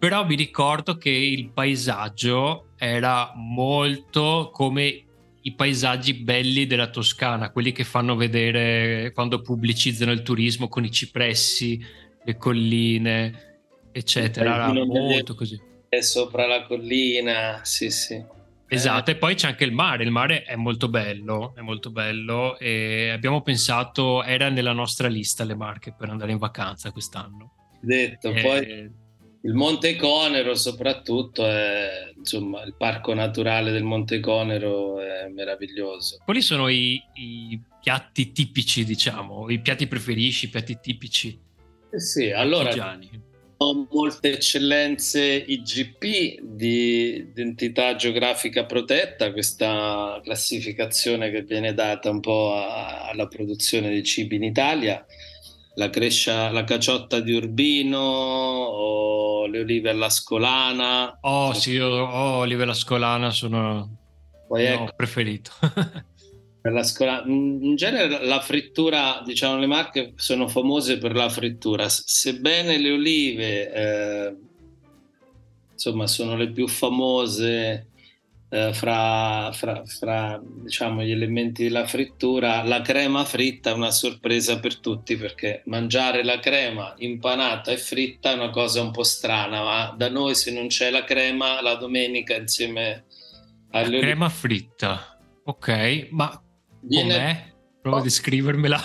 però 0.04 0.26
mi 0.26 0.36
ricordo 0.36 0.98
che 0.98 1.10
il 1.10 1.52
paesaggio 1.52 2.72
era 2.76 3.32
molto 3.36 4.50
come 4.52 5.04
i 5.40 5.54
paesaggi 5.54 6.16
belli 6.16 6.68
della 6.68 6.90
Toscana, 6.90 7.52
quelli 7.52 7.72
che 7.72 7.86
fanno 7.86 8.18
vedere 8.18 9.14
quando 9.14 9.40
pubblicizzano 9.40 10.12
il 10.12 10.22
turismo 10.22 10.68
con 10.68 10.84
i 10.84 10.92
cipressi, 10.92 11.82
le 12.22 12.36
colline, 12.36 13.62
eccetera. 13.94 14.56
Era 14.56 14.74
molto 14.74 15.36
così. 15.36 15.58
È 15.88 16.02
sopra 16.02 16.48
la 16.48 16.64
collina, 16.64 17.62
sì, 17.64 17.90
sì. 17.90 18.22
Esatto, 18.68 19.10
eh. 19.10 19.14
e 19.14 19.18
poi 19.18 19.36
c'è 19.36 19.48
anche 19.48 19.64
il 19.64 19.72
mare, 19.72 20.04
il 20.04 20.12
mare 20.12 20.44
è 20.44 20.58
molto 20.58 20.90
bello, 20.90 21.54
è 21.56 21.62
molto 21.62 21.92
bello 21.92 22.60
e 22.60 23.08
abbiamo 23.10 23.42
pensato, 23.42 24.22
era 24.22 24.50
nella 24.50 24.74
nostra 24.74 25.08
lista 25.08 25.46
le 25.46 25.56
Marche 25.56 25.96
per 25.98 26.10
andare 26.10 26.34
in 26.34 26.40
vacanza 26.40 26.92
quest'anno. 26.92 27.54
Detto, 27.80 28.32
e... 28.32 28.42
poi 28.42 29.02
il 29.46 29.54
Monte 29.54 29.96
Conero 29.96 30.56
soprattutto 30.56 31.46
è, 31.46 32.14
insomma, 32.16 32.64
il 32.64 32.76
parco 32.78 33.14
naturale 33.14 33.72
del 33.72 33.84
Monte 33.84 34.20
Conero 34.20 35.00
è 35.00 35.28
meraviglioso. 35.28 36.20
Quali 36.24 36.42
sono 36.42 36.70
i, 36.70 37.02
i 37.16 37.60
piatti 37.82 38.32
tipici, 38.32 38.86
diciamo, 38.86 39.50
i 39.50 39.60
piatti 39.60 39.88
preferisci, 39.88 40.46
i 40.46 40.50
piatti 40.50 40.80
tipici? 40.82 41.38
Eh 41.92 42.00
sì, 42.00 42.32
allora 42.32 42.98
ho 43.58 43.88
molte 43.92 44.34
eccellenze 44.34 45.22
IGP 45.22 46.42
di 46.42 47.16
identità 47.16 47.96
geografica 47.96 48.66
protetta, 48.66 49.32
questa 49.32 50.20
classificazione 50.24 51.32
che 51.32 51.44
viene 51.44 51.74
data 51.74 52.10
un 52.10 52.20
po' 52.20 52.54
alla 52.56 53.28
produzione 53.28 53.90
di 53.90 54.04
cibi 54.04 54.36
in 54.36 54.44
Italia 54.44 55.06
la, 55.76 55.90
crescia, 55.90 56.50
la 56.50 56.64
caciotta 56.64 57.20
di 57.20 57.34
Urbino 57.34 58.00
o 58.00 59.46
le 59.48 59.60
olive 59.60 59.90
alla 59.90 60.10
scolana. 60.10 61.18
Oh 61.22 61.54
sì, 61.54 61.72
io 61.72 61.88
oh, 61.88 62.38
olive 62.38 62.64
alla 62.64 62.74
scolana 62.74 63.30
sono 63.32 63.98
Poi 64.48 64.66
ecco, 64.66 64.94
preferito. 64.96 65.52
la 66.62 66.84
scolana. 66.84 67.24
In 67.28 67.76
genere 67.76 68.26
la 68.26 68.40
frittura, 68.40 69.22
diciamo 69.26 69.60
le 69.60 69.68
marche 69.68 70.14
sono 70.16 70.48
famose 70.48 70.98
per 70.98 71.16
la 71.16 71.30
frittura, 71.30 71.88
sebbene 71.90 72.78
le 72.78 72.92
olive 72.92 73.74
eh, 73.74 74.36
insomma 75.74 76.08
sono 76.08 76.38
le 76.38 76.50
più 76.50 76.68
famose 76.68 77.88
eh, 78.54 78.72
fra, 78.72 79.50
fra, 79.52 79.82
fra 79.84 80.40
diciamo, 80.44 81.02
gli 81.02 81.10
elementi 81.10 81.64
della 81.64 81.88
frittura, 81.88 82.62
la 82.62 82.82
crema 82.82 83.26
fritta 83.26 83.72
è 83.72 83.74
una 83.74 83.90
sorpresa 83.90 84.60
per 84.60 84.78
tutti 84.78 85.18
perché 85.18 85.64
mangiare 85.66 86.24
la 86.24 86.38
crema 86.38 86.94
impanata 86.98 87.72
e 87.72 87.78
fritta 87.78 88.30
è 88.30 88.36
una 88.36 88.52
cosa 88.52 88.84
un 88.84 88.92
po' 88.92 89.02
strana, 89.02 89.64
ma 89.64 89.96
da 89.98 90.08
noi 90.08 90.36
se 90.36 90.52
non 90.52 90.68
c'è 90.68 90.92
la 90.92 91.04
crema 91.04 91.64
la 91.64 91.74
domenica 91.74 92.36
insieme 92.36 93.06
alle... 93.72 93.98
La 93.98 94.04
crema 94.04 94.30
fritta, 94.30 95.18
ok, 95.46 96.10
ma 96.12 96.40
Viene... 96.82 97.14
com'è? 97.14 97.54
Prova 97.82 97.98
oh. 97.98 98.00
a 98.02 98.04
descrivermela. 98.04 98.80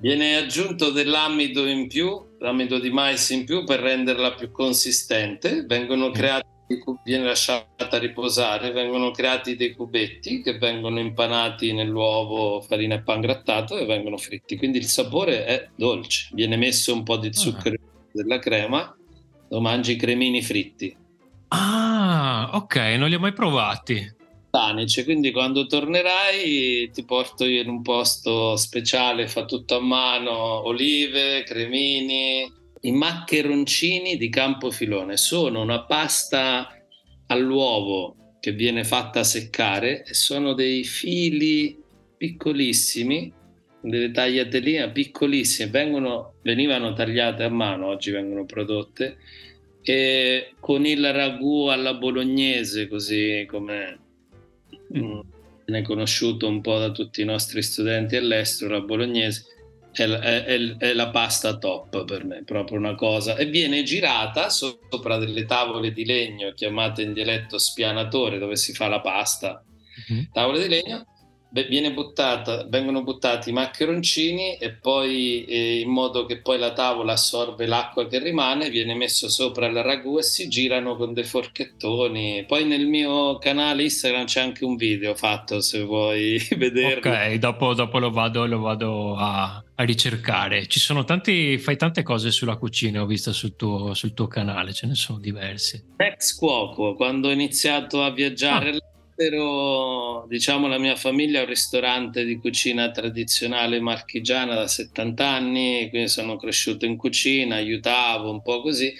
Viene 0.00 0.34
aggiunto 0.34 0.90
dell'amido 0.90 1.68
in 1.68 1.86
più, 1.86 2.20
l'amido 2.40 2.80
di 2.80 2.90
mais 2.90 3.30
in 3.30 3.44
più 3.44 3.62
per 3.62 3.78
renderla 3.78 4.32
più 4.32 4.50
consistente. 4.50 5.64
Vengono 5.64 6.08
mm. 6.08 6.12
creati 6.12 6.50
viene 7.04 7.24
lasciata 7.24 7.98
riposare, 7.98 8.70
vengono 8.72 9.10
creati 9.10 9.56
dei 9.56 9.72
cubetti 9.72 10.42
che 10.42 10.58
vengono 10.58 10.98
impanati 10.98 11.72
nell'uovo, 11.72 12.60
farina 12.60 12.96
e 12.96 13.02
pan 13.02 13.20
grattato 13.20 13.76
e 13.78 13.86
vengono 13.86 14.16
fritti. 14.16 14.56
Quindi 14.56 14.78
il 14.78 14.86
sapore 14.86 15.44
è 15.44 15.68
dolce, 15.74 16.28
viene 16.32 16.56
messo 16.56 16.92
un 16.92 17.02
po' 17.02 17.16
di 17.16 17.28
ah. 17.28 17.32
zucchero 17.32 17.76
ah. 17.76 18.06
della 18.12 18.38
crema, 18.38 18.96
lo 19.48 19.60
mangi 19.60 19.96
cremini 19.96 20.42
fritti. 20.42 20.96
Ah, 21.48 22.50
ok, 22.54 22.76
non 22.96 23.08
li 23.08 23.14
ho 23.14 23.20
mai 23.20 23.32
provati. 23.32 24.20
Tanice, 24.52 25.04
quindi 25.04 25.30
quando 25.32 25.64
tornerai 25.64 26.90
ti 26.92 27.04
porto 27.04 27.46
io 27.46 27.62
in 27.62 27.70
un 27.70 27.80
posto 27.80 28.54
speciale, 28.56 29.26
fa 29.26 29.46
tutto 29.46 29.76
a 29.76 29.80
mano, 29.80 30.66
olive, 30.66 31.42
cremini, 31.42 32.60
i 32.84 32.92
maccheroncini 32.92 34.16
di 34.16 34.28
Campofilone 34.28 35.16
sono 35.16 35.62
una 35.62 35.84
pasta 35.84 36.68
all'uovo 37.26 38.36
che 38.40 38.52
viene 38.52 38.82
fatta 38.82 39.22
seccare 39.22 40.04
e 40.04 40.14
sono 40.14 40.52
dei 40.52 40.82
fili 40.82 41.80
piccolissimi, 42.16 43.32
delle 43.80 44.10
tagliateline 44.10 44.90
piccolissime, 44.90 45.70
vengono, 45.70 46.34
venivano 46.42 46.92
tagliate 46.92 47.44
a 47.44 47.48
mano, 47.48 47.86
oggi 47.86 48.10
vengono 48.10 48.44
prodotte, 48.44 49.18
e 49.80 50.54
con 50.58 50.84
il 50.84 51.12
ragù 51.12 51.66
alla 51.66 51.94
bolognese, 51.94 52.88
così 52.88 53.46
come 53.48 53.98
mm. 54.96 55.20
viene 55.64 55.82
conosciuto 55.82 56.48
un 56.48 56.60
po' 56.60 56.78
da 56.78 56.90
tutti 56.90 57.20
i 57.20 57.24
nostri 57.24 57.62
studenti 57.62 58.16
all'estero, 58.16 58.72
la 58.72 58.80
bolognese 58.80 59.51
è, 59.92 60.04
è, 60.04 60.76
è, 60.76 60.92
la 60.92 61.10
pasta 61.10 61.58
top 61.58 62.04
per 62.04 62.24
me, 62.24 62.42
proprio 62.44 62.78
una 62.78 62.94
cosa. 62.94 63.36
E 63.36 63.46
viene 63.46 63.82
girata 63.82 64.48
sopra 64.48 65.18
delle 65.18 65.44
tavole 65.44 65.92
di 65.92 66.04
legno 66.04 66.52
chiamate 66.52 67.02
in 67.02 67.12
dialetto 67.12 67.58
spianatore 67.58 68.38
dove 68.38 68.56
si 68.56 68.72
fa 68.72 68.88
la 68.88 69.00
pasta. 69.00 69.62
Mm-hmm. 70.10 70.24
Tavole 70.32 70.62
di 70.62 70.68
legno 70.68 71.06
buttata, 71.92 72.64
vengono 72.68 73.02
buttati 73.02 73.50
i 73.50 73.52
maccheroncini 73.52 74.56
e 74.56 74.72
poi 74.72 75.44
eh, 75.44 75.80
in 75.80 75.90
modo 75.90 76.24
che 76.24 76.40
poi 76.40 76.58
la 76.58 76.72
tavola 76.72 77.12
assorbe 77.12 77.66
l'acqua 77.66 78.06
che 78.06 78.18
rimane, 78.18 78.70
viene 78.70 78.94
messo 78.94 79.28
sopra 79.28 79.66
il 79.66 79.82
ragù 79.82 80.18
e 80.18 80.22
si 80.22 80.48
girano 80.48 80.96
con 80.96 81.12
dei 81.12 81.24
forchettoni. 81.24 82.44
Poi 82.46 82.64
nel 82.64 82.86
mio 82.86 83.38
canale 83.38 83.82
Instagram 83.82 84.24
c'è 84.24 84.40
anche 84.40 84.64
un 84.64 84.76
video 84.76 85.14
fatto 85.14 85.60
se 85.60 85.82
vuoi 85.82 86.38
vederlo. 86.56 87.10
Ok, 87.10 87.34
dopo, 87.34 87.74
dopo 87.74 87.98
lo 87.98 88.10
vado, 88.10 88.46
lo 88.46 88.60
vado 88.60 89.16
a, 89.16 89.62
a, 89.74 89.84
ricercare. 89.84 90.66
Ci 90.66 90.80
sono 90.80 91.04
tanti, 91.04 91.58
fai 91.58 91.76
tante 91.76 92.02
cose 92.02 92.30
sulla 92.30 92.56
cucina, 92.56 93.02
ho 93.02 93.06
visto 93.06 93.32
sul 93.32 93.56
tuo, 93.56 93.92
sul 93.94 94.14
tuo 94.14 94.26
canale, 94.26 94.72
ce 94.72 94.86
ne 94.86 94.94
sono 94.94 95.18
diverse. 95.18 95.84
Ex 95.96 96.34
cuoco, 96.34 96.94
quando 96.94 97.28
ho 97.28 97.30
iniziato 97.30 98.02
a 98.02 98.10
viaggiare 98.10 98.70
ah 98.70 98.90
all'estero, 99.22 100.26
diciamo, 100.28 100.66
la 100.66 100.78
mia 100.78 100.96
famiglia 100.96 101.40
ha 101.40 101.42
un 101.42 101.48
ristorante 101.48 102.24
di 102.24 102.38
cucina 102.38 102.90
tradizionale 102.90 103.80
marchigiana 103.80 104.54
da 104.54 104.66
70 104.66 105.26
anni, 105.26 105.88
quindi 105.90 106.08
sono 106.08 106.36
cresciuto 106.36 106.84
in 106.84 106.96
cucina, 106.96 107.56
aiutavo 107.56 108.30
un 108.30 108.42
po' 108.42 108.60
così. 108.60 108.92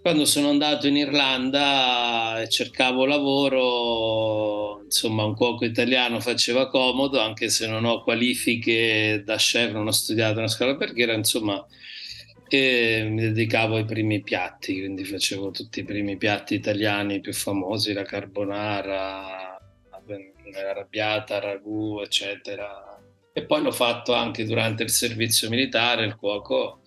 Quando 0.00 0.24
sono 0.24 0.48
andato 0.48 0.86
in 0.86 0.96
Irlanda 0.96 2.40
e 2.40 2.48
cercavo 2.48 3.04
lavoro, 3.04 4.82
insomma, 4.84 5.24
un 5.24 5.34
cuoco 5.34 5.64
italiano 5.64 6.20
faceva 6.20 6.68
comodo, 6.68 7.20
anche 7.20 7.50
se 7.50 7.66
non 7.66 7.84
ho 7.84 8.02
qualifiche 8.02 9.22
da 9.24 9.36
chef, 9.36 9.72
non 9.72 9.86
ho 9.86 9.90
studiato 9.90 10.38
una 10.38 10.48
scuola 10.48 10.76
perché 10.76 11.02
era, 11.02 11.12
insomma, 11.12 11.64
e 12.58 13.08
mi 13.08 13.20
dedicavo 13.20 13.76
ai 13.76 13.84
primi 13.84 14.22
piatti, 14.22 14.78
quindi 14.78 15.04
facevo 15.04 15.50
tutti 15.50 15.80
i 15.80 15.84
primi 15.84 16.16
piatti 16.16 16.54
italiani 16.54 17.20
più 17.20 17.32
famosi, 17.32 17.92
la 17.92 18.02
carbonara, 18.02 19.56
arrabbiata, 20.68 21.38
ragù, 21.38 22.00
eccetera. 22.00 23.00
E 23.32 23.44
poi 23.44 23.62
l'ho 23.62 23.70
fatto 23.70 24.12
anche 24.12 24.44
durante 24.44 24.82
il 24.82 24.90
servizio 24.90 25.48
militare, 25.48 26.04
il 26.04 26.16
cuoco. 26.16 26.80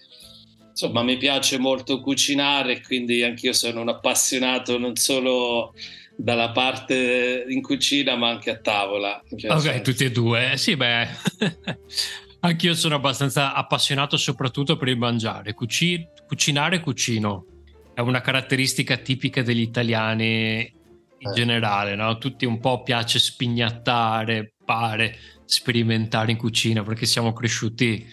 Insomma, 0.70 1.04
mi 1.04 1.18
piace 1.18 1.58
molto 1.58 2.02
cucinare, 2.02 2.82
quindi 2.82 3.24
anch'io 3.24 3.54
sono 3.54 3.82
un 3.82 3.90
appassionato 3.90 4.78
non 4.78 4.96
solo 4.96 5.74
dalla 6.16 6.52
parte 6.52 7.46
in 7.48 7.62
cucina, 7.62 8.16
ma 8.16 8.30
anche 8.30 8.50
a 8.50 8.58
tavola. 8.58 9.24
Ok, 9.48 9.82
tutti 9.82 10.04
e 10.04 10.12
due. 10.12 10.54
Sì, 10.56 10.76
beh, 10.76 11.08
anch'io 12.44 12.74
sono 12.74 12.96
abbastanza 12.96 13.54
appassionato 13.54 14.18
soprattutto 14.18 14.78
per 14.78 14.90
il 14.90 14.98
mangiare. 14.98 15.54
Cuci- 15.54 16.08
cucinare, 16.28 16.80
cucino. 16.80 17.46
È 17.94 18.02
una 18.02 18.22
caratteristica 18.22 18.98
tipica 18.98 19.42
degli 19.42 19.62
italiani 19.62 20.60
in 21.18 21.30
eh. 21.30 21.34
generale, 21.34 21.96
no? 21.96 22.18
Tutti 22.18 22.46
un 22.46 22.60
po' 22.60 22.84
piace 22.84 23.20
spignattare, 23.20 24.54
pare, 24.66 25.16
sperimentare 25.46 26.32
in 26.32 26.38
cucina 26.38 26.84
perché 26.84 27.06
siamo 27.06 27.34
cresciuti 27.34 28.06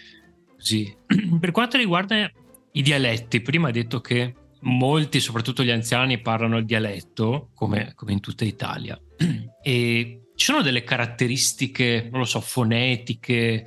così. 0.57 0.95
per 1.41 1.51
quanto 1.51 1.77
riguarda 1.77 2.31
i 2.73 2.83
dialetti, 2.83 3.41
prima 3.41 3.67
hai 3.67 3.73
detto 3.73 4.01
che 4.01 4.35
molti, 4.61 5.19
soprattutto 5.19 5.65
gli 5.65 5.71
anziani, 5.71 6.21
parlano 6.21 6.59
il 6.59 6.67
dialetto, 6.67 7.51
come, 7.55 7.93
come 7.97 8.13
in 8.13 8.21
tutta 8.21 8.45
Italia. 8.45 9.01
e 9.63 10.21
ci 10.37 10.45
sono 10.45 10.63
delle 10.63 10.85
caratteristiche, 10.85 12.09
non 12.11 12.21
lo 12.21 12.27
so, 12.27 12.41
fonetiche, 12.41 13.65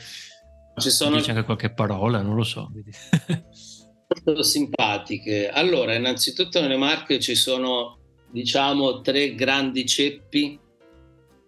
ci 0.78 0.90
sono... 0.90 1.18
Dice 1.18 1.32
anche 1.32 1.44
qualche 1.44 1.74
parola, 1.74 2.22
non 2.22 2.36
lo 2.36 2.44
so. 2.44 2.72
Molto 4.26 4.44
simpatiche. 4.44 5.50
Allora, 5.50 5.96
innanzitutto 5.96 6.62
nelle 6.62 6.78
Marche 6.78 7.20
ci 7.20 7.36
sono 7.36 7.98
diciamo 8.32 9.02
tre 9.02 9.36
grandi 9.36 9.86
ceppi 9.86 10.60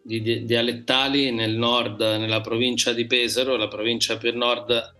di, 0.04 0.22
di, 0.22 0.46
dialettali 0.46 1.32
nel 1.32 1.56
nord, 1.56 2.00
nella 2.02 2.42
provincia 2.42 2.94
di 2.94 3.08
Pesaro, 3.08 3.56
la 3.56 3.68
provincia 3.68 4.18
più 4.18 4.36
nord 4.36 4.94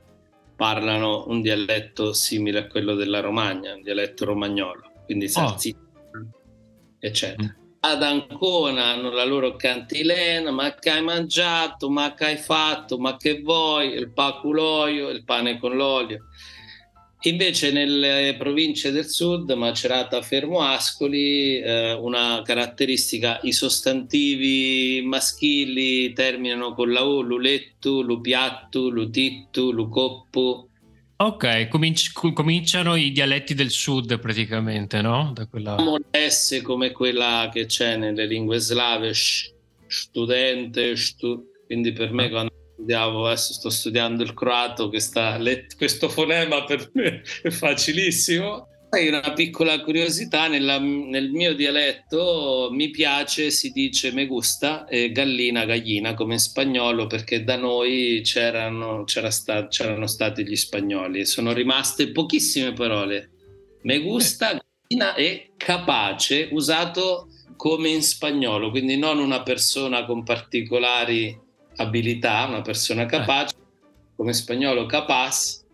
parlano 0.56 1.26
un 1.28 1.42
dialetto 1.42 2.14
simile 2.14 2.60
a 2.60 2.68
quello 2.68 2.96
della 2.96 3.20
Romagna, 3.20 3.76
un 3.76 3.82
dialetto 3.82 4.26
romagnolo, 4.26 4.92
quindi 5.06 5.28
salsiccia, 5.28 5.78
oh. 5.78 6.28
eccetera. 7.00 7.56
Mm. 7.60 7.65
Ad 7.88 8.02
Ancona 8.02 8.86
hanno 8.86 9.12
la 9.12 9.24
loro 9.24 9.56
cantilena, 9.56 10.50
ma 10.50 10.74
che 10.74 10.90
hai 10.90 11.04
mangiato, 11.04 11.88
ma 11.88 12.16
che 12.16 12.26
hai 12.26 12.38
fatto, 12.38 12.98
ma 12.98 13.16
che 13.16 13.42
vuoi, 13.42 13.94
il 13.94 14.12
paculoio, 14.12 15.10
il 15.10 15.24
pane 15.24 15.60
con 15.60 15.76
l'olio. 15.76 16.26
Invece 17.22 17.72
nelle 17.72 18.36
province 18.40 18.92
del 18.92 19.08
sud, 19.08 19.52
Macerata, 19.52 20.24
Fermo, 20.24 20.62
Ascoli, 20.62 21.60
eh, 21.60 21.94
una 21.94 22.42
caratteristica, 22.44 23.40
i 23.44 23.52
sostantivi 23.52 25.04
maschili 25.06 26.12
terminano 26.14 26.74
con 26.74 26.92
la 26.92 27.04
U, 27.04 27.22
lulettu, 27.22 28.02
lupiattu, 28.02 28.90
lutittu, 28.90 29.72
lucoppu. 29.72 30.70
Ok, 31.18 31.70
cominci- 31.70 32.12
cominciano 32.12 32.96
i 32.96 33.12
dialetti 33.12 33.54
del 33.54 33.70
sud 33.70 34.20
praticamente, 34.20 35.02
no? 35.02 35.32
Da 35.34 35.46
quella... 35.46 35.78
S 36.12 36.62
come 36.62 36.92
quella 36.92 37.50
che 37.54 37.68
c'è 37.68 37.96
nelle 37.96 38.26
lingue 38.26 38.60
slave, 38.60 39.14
studente, 39.88 40.96
stu... 40.98 41.52
quindi 41.66 41.94
per 41.94 42.12
me 42.12 42.26
ah. 42.26 42.30
quando 42.30 42.54
studiavo, 42.74 43.28
adesso 43.28 43.54
sto 43.54 43.70
studiando 43.70 44.24
il 44.24 44.34
croato, 44.34 44.90
questa, 44.90 45.40
questo 45.78 46.10
fonema 46.10 46.66
per 46.66 46.90
me 46.94 47.22
è 47.42 47.50
facilissimo. 47.50 48.68
Poi 48.96 49.10
una 49.10 49.34
piccola 49.34 49.82
curiosità, 49.82 50.48
nella, 50.48 50.80
nel 50.80 51.30
mio 51.30 51.54
dialetto 51.54 52.70
mi 52.72 52.92
piace, 52.92 53.52
si 53.52 53.74
dice 53.74 54.14
me 54.14 54.26
gusta 54.26 54.88
e 54.88 55.12
gallina, 55.12 55.66
gallina 55.66 56.14
come 56.14 56.36
in 56.36 56.40
spagnolo 56.40 57.06
perché 57.06 57.44
da 57.44 57.58
noi 57.58 58.22
c'erano, 58.24 59.04
c'era 59.04 59.32
sta, 59.32 59.68
c'erano 59.68 60.08
stati 60.08 60.48
gli 60.48 60.56
spagnoli 60.56 61.26
sono 61.26 61.52
rimaste 61.52 62.14
pochissime 62.14 62.72
parole. 62.72 63.32
Me 63.82 64.00
gusta, 64.00 64.58
gallina 64.88 65.14
e 65.16 65.52
capace 65.58 66.48
usato 66.54 67.28
come 67.58 67.90
in 67.90 68.02
spagnolo, 68.02 68.70
quindi 68.70 68.96
non 68.96 69.20
una 69.20 69.44
persona 69.44 70.06
con 70.06 70.24
particolari 70.24 71.38
abilità, 71.76 72.46
una 72.46 72.62
persona 72.62 73.02
eh. 73.02 73.08
capace, 73.08 73.56
come 74.16 74.32
spagnolo 74.32 74.86
capaz, 74.86 75.65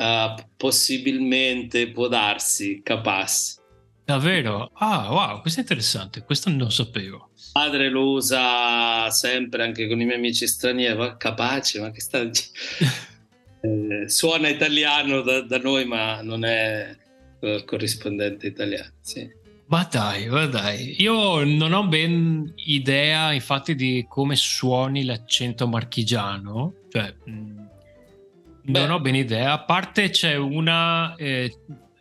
uh, 0.00 0.42
possibilmente 0.56 1.90
può 1.90 2.08
darsi 2.08 2.80
capaz. 2.82 3.58
Davvero? 4.04 4.70
Ah, 4.74 5.08
wow, 5.10 5.40
questo 5.40 5.60
è 5.60 5.62
interessante, 5.62 6.24
questo 6.24 6.50
non 6.50 6.72
sapevo. 6.72 7.30
Padre 7.52 7.90
lo 7.90 8.12
usa 8.12 9.08
sempre 9.10 9.62
anche 9.62 9.86
con 9.86 10.00
i 10.00 10.04
miei 10.04 10.16
amici 10.16 10.46
stranieri, 10.46 10.96
ma 10.96 11.16
capace, 11.16 11.80
ma 11.80 11.90
che 11.90 12.00
sta 12.00 12.20
eh, 13.60 14.08
suona 14.08 14.48
italiano 14.48 15.20
da, 15.20 15.42
da, 15.42 15.58
noi, 15.58 15.84
ma 15.84 16.22
non 16.22 16.44
è 16.44 16.96
il 17.42 17.64
corrispondente 17.64 18.46
italiano. 18.48 18.92
Sì. 19.00 19.38
Ma 19.66 19.86
dai, 19.88 20.26
ma 20.26 20.46
dai, 20.46 21.00
io 21.00 21.44
non 21.44 21.72
ho 21.72 21.86
ben 21.86 22.52
idea 22.56 23.30
infatti 23.30 23.76
di 23.76 24.04
come 24.08 24.34
suoni 24.34 25.04
l'accento 25.04 25.68
marchigiano, 25.68 26.74
cioè 26.88 27.14
mh, 28.62 28.72
non 28.72 28.90
ho 28.90 29.00
ben 29.00 29.14
idea, 29.14 29.52
a 29.52 29.64
parte 29.64 30.10
c'è 30.10 30.34
una, 30.36 31.14
eh, 31.16 31.52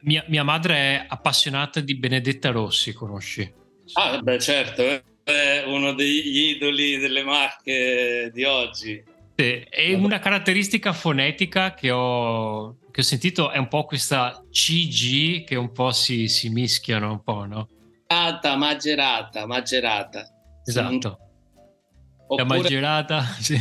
mia, 0.01 0.23
mia, 0.27 0.43
madre 0.43 0.75
è 0.75 1.05
appassionata 1.07 1.79
di 1.79 1.95
Benedetta 1.95 2.51
Rossi, 2.51 2.93
conosci? 2.93 3.53
Ah, 3.93 4.19
beh 4.21 4.39
certo, 4.39 4.83
è 5.23 5.63
uno 5.65 5.93
degli 5.93 6.51
idoli 6.55 6.97
delle 6.97 7.23
marche 7.23 8.29
di 8.33 8.43
oggi. 8.43 9.03
Sì, 9.35 9.65
è 9.69 9.93
una 9.93 10.19
caratteristica 10.19 10.91
fonetica 10.91 11.73
che 11.73 11.91
ho 11.91 12.77
che 12.91 13.01
ho 13.01 13.03
sentito 13.03 13.51
è 13.51 13.57
un 13.57 13.67
po' 13.67 13.85
questa 13.85 14.43
CG 14.51 15.45
che 15.45 15.55
un 15.55 15.71
po' 15.71 15.91
si, 15.91 16.27
si 16.27 16.49
mischiano 16.49 17.11
un 17.11 17.23
po', 17.23 17.45
no? 17.45 17.69
Magerata, 18.09 18.57
magerata, 18.57 19.45
magerata. 19.45 20.27
Esatto. 20.65 21.19
Oppure, 22.27 22.43
La 22.43 22.43
magerata, 22.43 23.23
sì. 23.39 23.57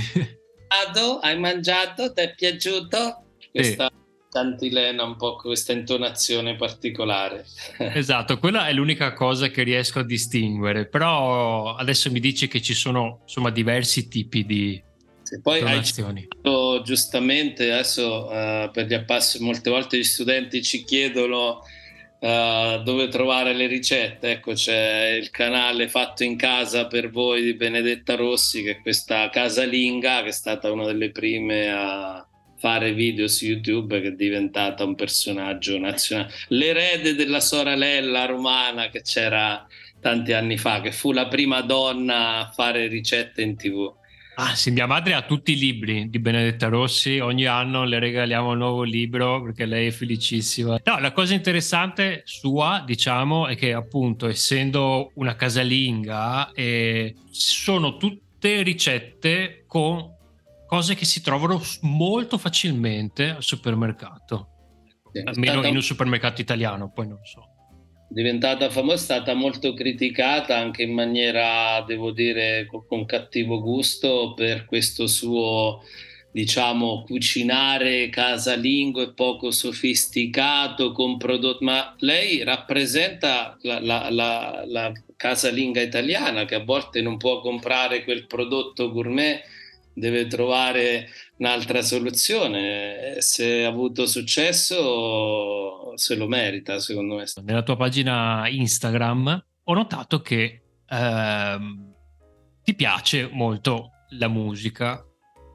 Hai 1.20 1.38
mangiato? 1.38 2.12
Ti 2.12 2.20
è 2.20 2.34
piaciuto? 2.34 3.24
Questa 3.50 3.90
sì. 3.90 4.24
cantilena, 4.30 5.02
un 5.02 5.16
po' 5.16 5.36
questa 5.36 5.72
intonazione 5.72 6.56
particolare. 6.56 7.44
Esatto, 7.94 8.38
quella 8.38 8.68
è 8.68 8.72
l'unica 8.72 9.12
cosa 9.12 9.48
che 9.48 9.62
riesco 9.62 10.00
a 10.00 10.04
distinguere, 10.04 10.86
però 10.86 11.74
adesso 11.74 12.10
mi 12.10 12.20
dici 12.20 12.48
che 12.48 12.60
ci 12.60 12.74
sono 12.74 13.20
insomma 13.22 13.50
diversi 13.50 14.08
tipi 14.08 14.44
di, 14.44 14.82
sì, 15.28 15.40
poi 15.40 15.60
hai 15.60 15.84
citato 15.84 16.80
giustamente 16.82 17.70
adesso 17.70 18.28
uh, 18.30 18.70
per 18.70 18.86
gli 18.86 18.94
appassi 18.94 19.42
molte 19.42 19.68
volte 19.68 19.98
gli 19.98 20.02
studenti 20.04 20.62
ci 20.62 20.84
chiedono 20.84 21.60
uh, 22.20 22.82
dove 22.82 23.08
trovare 23.08 23.52
le 23.52 23.66
ricette. 23.66 24.32
Ecco, 24.32 24.52
c'è 24.52 25.16
il 25.20 25.30
canale 25.30 25.88
Fatto 25.88 26.24
in 26.24 26.36
casa 26.36 26.86
per 26.86 27.10
voi 27.10 27.42
di 27.42 27.54
Benedetta 27.54 28.14
Rossi, 28.14 28.62
che 28.62 28.70
è 28.72 28.80
questa 28.80 29.28
casalinga 29.30 30.22
che 30.22 30.28
è 30.28 30.32
stata 30.32 30.70
una 30.72 30.86
delle 30.86 31.10
prime 31.10 31.70
a 31.70 32.22
fare 32.58 32.92
video 32.92 33.28
su 33.28 33.44
YouTube 33.44 34.00
che 34.00 34.08
è 34.08 34.12
diventata 34.12 34.84
un 34.84 34.94
personaggio 34.94 35.78
nazionale. 35.78 36.32
L'erede 36.48 37.14
della 37.14 37.40
sorella 37.40 38.24
romana 38.24 38.88
che 38.88 39.02
c'era 39.02 39.64
tanti 40.00 40.32
anni 40.32 40.56
fa, 40.56 40.80
che 40.80 40.92
fu 40.92 41.12
la 41.12 41.28
prima 41.28 41.60
donna 41.60 42.38
a 42.38 42.50
fare 42.50 42.86
ricette 42.88 43.42
in 43.42 43.56
tv. 43.56 43.94
Ah 44.40 44.54
sì, 44.54 44.70
mia 44.70 44.86
madre 44.86 45.14
ha 45.14 45.22
tutti 45.22 45.50
i 45.50 45.58
libri 45.58 46.08
di 46.08 46.20
Benedetta 46.20 46.68
Rossi, 46.68 47.18
ogni 47.18 47.46
anno 47.46 47.82
le 47.82 47.98
regaliamo 47.98 48.50
un 48.50 48.58
nuovo 48.58 48.84
libro 48.84 49.42
perché 49.42 49.66
lei 49.66 49.88
è 49.88 49.90
felicissima. 49.90 50.80
No, 50.84 51.00
la 51.00 51.10
cosa 51.10 51.34
interessante 51.34 52.22
sua, 52.24 52.84
diciamo, 52.86 53.48
è 53.48 53.56
che 53.56 53.72
appunto 53.72 54.28
essendo 54.28 55.10
una 55.14 55.34
casalinga, 55.34 56.52
eh, 56.52 57.16
sono 57.30 57.96
tutte 57.96 58.62
ricette 58.62 59.64
con 59.66 60.08
cose 60.68 60.94
che 60.94 61.04
si 61.04 61.20
trovano 61.20 61.60
molto 61.80 62.38
facilmente 62.38 63.30
al 63.30 63.42
supermercato. 63.42 64.50
Sì, 65.10 65.18
Almeno 65.18 65.52
stata... 65.54 65.66
in 65.66 65.74
un 65.74 65.82
supermercato 65.82 66.40
italiano, 66.40 66.92
poi 66.92 67.08
non 67.08 67.18
so 67.24 67.47
diventata 68.08 68.70
famosa, 68.70 68.94
è 68.94 68.98
stata 68.98 69.34
molto 69.34 69.74
criticata 69.74 70.56
anche 70.56 70.82
in 70.82 70.92
maniera, 70.92 71.82
devo 71.86 72.10
dire, 72.10 72.66
con 72.66 73.04
cattivo 73.04 73.60
gusto 73.60 74.32
per 74.34 74.64
questo 74.64 75.06
suo, 75.06 75.82
diciamo, 76.32 77.04
cucinare 77.06 78.08
casalingo 78.08 79.02
e 79.02 79.12
poco 79.12 79.50
sofisticato 79.50 80.92
con 80.92 81.18
prodotti, 81.18 81.64
ma 81.64 81.94
lei 81.98 82.42
rappresenta 82.42 83.56
la, 83.62 83.80
la, 83.80 84.08
la, 84.10 84.64
la 84.66 84.92
casalinga 85.16 85.80
italiana 85.82 86.44
che 86.44 86.54
a 86.54 86.64
volte 86.64 87.02
non 87.02 87.18
può 87.18 87.40
comprare 87.40 88.04
quel 88.04 88.26
prodotto 88.26 88.90
gourmet, 88.90 89.42
deve 89.98 90.26
trovare 90.26 91.08
un'altra 91.36 91.82
soluzione. 91.82 93.16
Se 93.20 93.64
ha 93.64 93.68
avuto 93.68 94.06
successo, 94.06 95.96
se 95.96 96.14
lo 96.14 96.26
merita, 96.26 96.78
secondo 96.78 97.16
me. 97.16 97.24
Nella 97.42 97.62
tua 97.62 97.76
pagina 97.76 98.48
Instagram 98.48 99.44
ho 99.64 99.74
notato 99.74 100.20
che 100.20 100.62
ehm, 100.88 101.94
ti 102.62 102.74
piace 102.74 103.28
molto 103.30 103.90
la 104.10 104.28
musica 104.28 105.04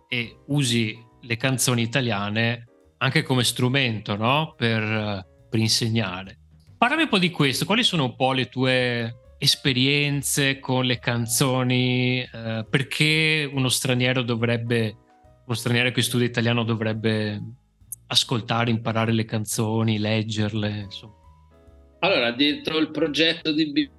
e 0.08 0.38
usi 0.48 0.96
le 1.22 1.38
canzoni 1.38 1.82
italiane 1.82 2.68
anche 2.98 3.24
come 3.24 3.44
strumento 3.44 4.16
no? 4.16 4.54
per, 4.56 5.26
per 5.50 5.60
insegnare. 5.60 6.40
Parlami 6.78 7.04
un 7.04 7.10
po' 7.10 7.18
di 7.18 7.32
questo, 7.32 7.66
quali 7.66 7.84
sono 7.84 8.06
un 8.06 8.16
po' 8.16 8.34
le 8.34 8.48
tue 8.48 9.23
esperienze 9.44 10.60
con 10.60 10.86
le 10.86 11.00
canzoni, 11.00 12.22
eh, 12.22 12.66
perché 12.70 13.50
uno 13.52 13.68
straniero 13.68 14.22
dovrebbe, 14.22 14.96
uno 15.46 15.56
straniero 15.56 15.92
che 15.92 16.02
studia 16.02 16.26
italiano 16.26 16.64
dovrebbe 16.64 17.42
ascoltare, 18.08 18.72
imparare 18.72 19.12
le 19.12 19.26
canzoni, 19.26 20.00
leggerle, 20.00 20.70
insomma. 20.86 21.16
Allora, 22.00 22.32
dietro 22.32 22.78
il 22.78 22.90
progetto 22.92 23.52
di 23.52 23.70
B- 23.70 23.90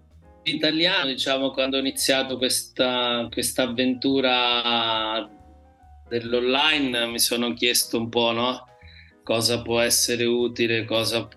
italiano, 0.44 1.08
diciamo, 1.08 1.50
quando 1.50 1.76
ho 1.76 1.80
iniziato 1.80 2.38
questa, 2.38 3.28
questa 3.30 3.64
avventura 3.64 5.28
dell'online, 6.08 7.06
mi 7.06 7.18
sono 7.18 7.52
chiesto 7.52 7.98
un 7.98 8.08
po', 8.08 8.32
no? 8.32 8.66
Cosa 9.22 9.60
può 9.60 9.80
essere 9.80 10.24
utile, 10.24 10.86
cosa 10.86 11.28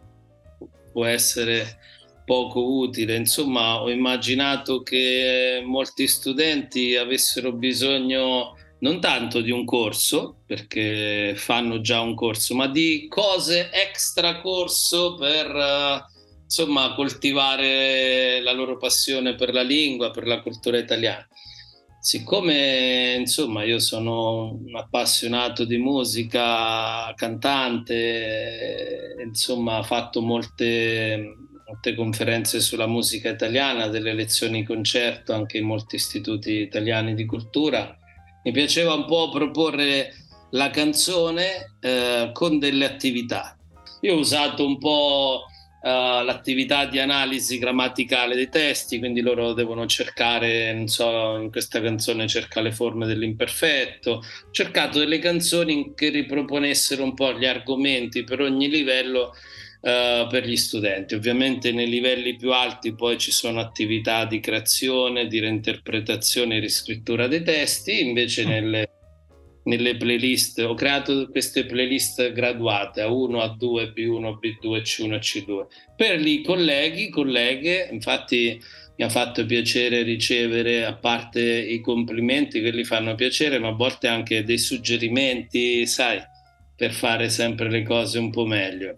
può 0.94 1.06
essere 1.06 1.78
poco 2.28 2.76
utile. 2.76 3.16
Insomma, 3.16 3.82
ho 3.82 3.90
immaginato 3.90 4.84
che 4.84 5.62
molti 5.64 6.08
studenti 6.08 6.98
avessero 6.98 7.54
bisogno 7.54 8.58
non 8.80 9.00
tanto 9.00 9.40
di 9.40 9.50
un 9.50 9.64
corso, 9.64 10.42
perché 10.46 11.36
fanno 11.38 11.80
già 11.80 12.02
un 12.02 12.16
corso, 12.16 12.54
ma 12.54 12.68
di 12.68 13.08
cose 13.08 13.70
extra 13.72 14.42
corso 14.42 15.16
per 15.16 16.06
insomma 16.44 16.94
coltivare 16.96 18.42
la 18.42 18.52
loro 18.52 18.76
passione 18.76 19.36
per 19.36 19.54
la 19.54 19.64
lingua, 19.64 20.12
per 20.12 20.28
la 20.28 20.42
cultura 20.42 20.78
italiana. 20.78 21.26
Siccome 22.02 23.16
insomma 23.18 23.64
io 23.64 23.80
sono 23.80 24.52
un 24.52 24.76
appassionato 24.76 25.64
di 25.64 25.78
musica, 25.78 27.14
cantante, 27.16 29.16
insomma 29.26 29.80
ho 29.80 29.84
fatto 29.84 30.22
molte 30.22 31.47
molte 31.68 31.96
conferenze 31.96 32.62
sulla 32.62 32.88
musica 32.88 33.30
italiana, 33.30 33.88
delle 33.88 34.14
lezioni 34.14 34.64
concerto 34.64 35.34
anche 35.34 35.58
in 35.58 35.66
molti 35.66 35.96
istituti 35.96 36.62
italiani 36.62 37.14
di 37.14 37.26
cultura. 37.26 37.98
Mi 38.44 38.52
piaceva 38.54 38.94
un 38.94 39.06
po' 39.06 39.30
proporre 39.30 40.14
la 40.52 40.70
canzone 40.70 41.76
eh, 41.82 42.30
con 42.32 42.58
delle 42.58 42.86
attività. 42.86 43.58
Io 44.02 44.16
ho 44.16 44.20
usato 44.20 44.66
un 44.66 44.78
po' 44.78 45.44
uh, 45.82 46.24
l'attività 46.24 46.86
di 46.86 47.00
analisi 47.00 47.58
grammaticale 47.58 48.36
dei 48.36 48.48
testi, 48.48 49.00
quindi 49.00 49.22
loro 49.22 49.54
devono 49.54 49.88
cercare, 49.88 50.72
non 50.74 50.88
so, 50.88 51.38
in 51.38 51.50
questa 51.50 51.82
canzone 51.82 52.28
cerca 52.28 52.62
le 52.62 52.72
forme 52.72 53.08
dell'imperfetto. 53.08 54.12
Ho 54.12 54.22
cercato 54.52 55.00
delle 55.00 55.20
canzoni 55.20 55.94
che 55.96 56.10
riproponessero 56.10 57.04
un 57.04 57.16
po' 57.16 57.34
gli 57.34 57.46
argomenti 57.46 58.24
per 58.24 58.42
ogni 58.42 58.70
livello 58.70 59.34
Uh, 59.88 60.28
per 60.28 60.46
gli 60.46 60.58
studenti. 60.58 61.16
Ovviamente 61.16 61.72
nei 61.72 61.88
livelli 61.88 62.36
più 62.36 62.52
alti 62.52 62.94
poi 62.94 63.18
ci 63.18 63.32
sono 63.32 63.62
attività 63.62 64.26
di 64.26 64.42
creazione, 64.42 65.28
di 65.28 65.40
reinterpretazione 65.40 66.58
e 66.58 66.60
riscrittura 66.60 67.28
dei 67.28 67.42
testi, 67.42 68.06
invece 68.06 68.44
mm. 68.44 68.50
nelle, 68.50 68.90
nelle, 69.64 69.96
playlist 69.96 70.60
ho 70.60 70.74
creato 70.74 71.30
queste 71.30 71.66
playlist 71.66 72.34
graduate 72.34 73.02
A1, 73.02 73.32
A2, 73.32 73.94
B1, 73.96 74.38
B2, 74.42 74.82
C1 74.82 75.14
e 75.14 75.20
C2 75.20 75.66
per 75.96 76.20
i 76.20 76.42
colleghi, 76.42 77.08
colleghe, 77.08 77.88
infatti 77.90 78.62
mi 78.98 79.06
ha 79.06 79.10
fatto 79.10 79.46
piacere 79.46 80.02
ricevere, 80.02 80.84
a 80.84 80.96
parte 80.96 81.42
i 81.42 81.80
complimenti 81.80 82.60
che 82.60 82.72
li 82.72 82.84
fanno 82.84 83.16
piacere, 83.16 83.58
ma 83.58 83.70
a 83.70 83.72
volte 83.72 84.10
anche 84.10 84.44
dei 84.44 84.58
suggerimenti, 84.58 85.86
sai, 85.86 86.20
per 86.76 86.92
fare 86.92 87.30
sempre 87.30 87.70
le 87.70 87.84
cose 87.84 88.20
un 88.20 88.32
po' 88.32 88.46
meglio. 88.46 88.98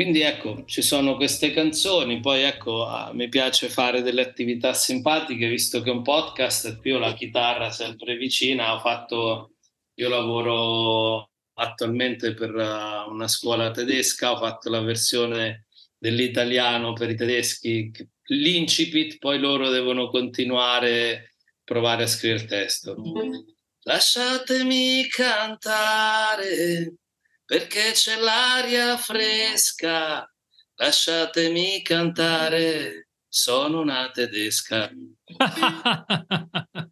Quindi 0.00 0.22
ecco, 0.22 0.64
ci 0.64 0.80
sono 0.80 1.14
queste 1.16 1.52
canzoni, 1.52 2.20
poi 2.20 2.40
ecco, 2.40 2.86
ah, 2.86 3.12
mi 3.12 3.28
piace 3.28 3.68
fare 3.68 4.00
delle 4.00 4.22
attività 4.22 4.72
simpatiche, 4.72 5.46
visto 5.46 5.82
che 5.82 5.90
è 5.90 5.92
un 5.92 6.00
podcast 6.00 6.78
qui 6.80 6.92
ho 6.92 6.98
la 6.98 7.12
chitarra 7.12 7.70
sempre 7.70 8.16
vicina, 8.16 8.72
ho 8.72 8.78
fatto, 8.78 9.56
io 9.96 10.08
lavoro 10.08 11.32
attualmente 11.52 12.32
per 12.32 12.54
uh, 12.54 13.10
una 13.10 13.28
scuola 13.28 13.72
tedesca, 13.72 14.32
ho 14.32 14.38
fatto 14.38 14.70
la 14.70 14.80
versione 14.80 15.66
dell'italiano 15.98 16.94
per 16.94 17.10
i 17.10 17.14
tedeschi, 17.14 17.92
l'incipit, 18.28 19.18
poi 19.18 19.38
loro 19.38 19.68
devono 19.68 20.08
continuare, 20.08 21.12
a 21.14 21.22
provare 21.62 22.04
a 22.04 22.06
scrivere 22.06 22.40
il 22.40 22.48
testo. 22.48 22.96
Lasciatemi 23.82 25.06
cantare 25.08 26.94
perché 27.50 27.90
c'è 27.94 28.14
l'aria 28.14 28.96
fresca, 28.96 30.24
lasciatemi 30.76 31.82
cantare, 31.82 33.08
sono 33.26 33.80
una 33.80 34.08
tedesca. 34.12 34.88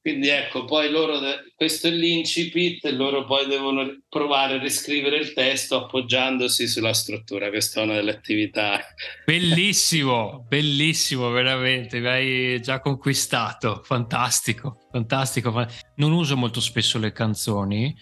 Quindi 0.00 0.28
ecco, 0.28 0.64
poi 0.64 0.90
loro, 0.90 1.18
questo 1.56 1.88
è 1.88 1.90
l'incipit, 1.90 2.84
e 2.84 2.92
loro 2.92 3.24
poi 3.24 3.48
devono 3.48 4.02
provare 4.08 4.54
a 4.54 4.60
riscrivere 4.60 5.16
il 5.16 5.32
testo 5.32 5.86
appoggiandosi 5.86 6.68
sulla 6.68 6.92
struttura. 6.92 7.48
Questa 7.48 7.80
è 7.80 7.84
una 7.84 7.94
delle 7.94 8.12
attività. 8.12 8.80
Bellissimo, 9.24 10.46
bellissimo, 10.48 11.30
veramente, 11.30 11.98
mi 11.98 12.06
hai 12.06 12.60
già 12.60 12.78
conquistato. 12.78 13.82
Fantastico, 13.84 14.86
fantastico. 14.92 15.66
Non 15.96 16.12
uso 16.12 16.36
molto 16.36 16.60
spesso 16.60 16.98
le 16.98 17.10
canzoni, 17.10 17.92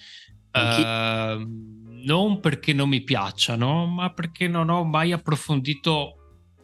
Uh, 0.52 1.68
non 2.04 2.40
perché 2.40 2.72
non 2.72 2.88
mi 2.88 3.02
piacciono, 3.02 3.86
ma 3.86 4.12
perché 4.12 4.48
non 4.48 4.68
ho 4.68 4.84
mai 4.84 5.12
approfondito. 5.12 6.14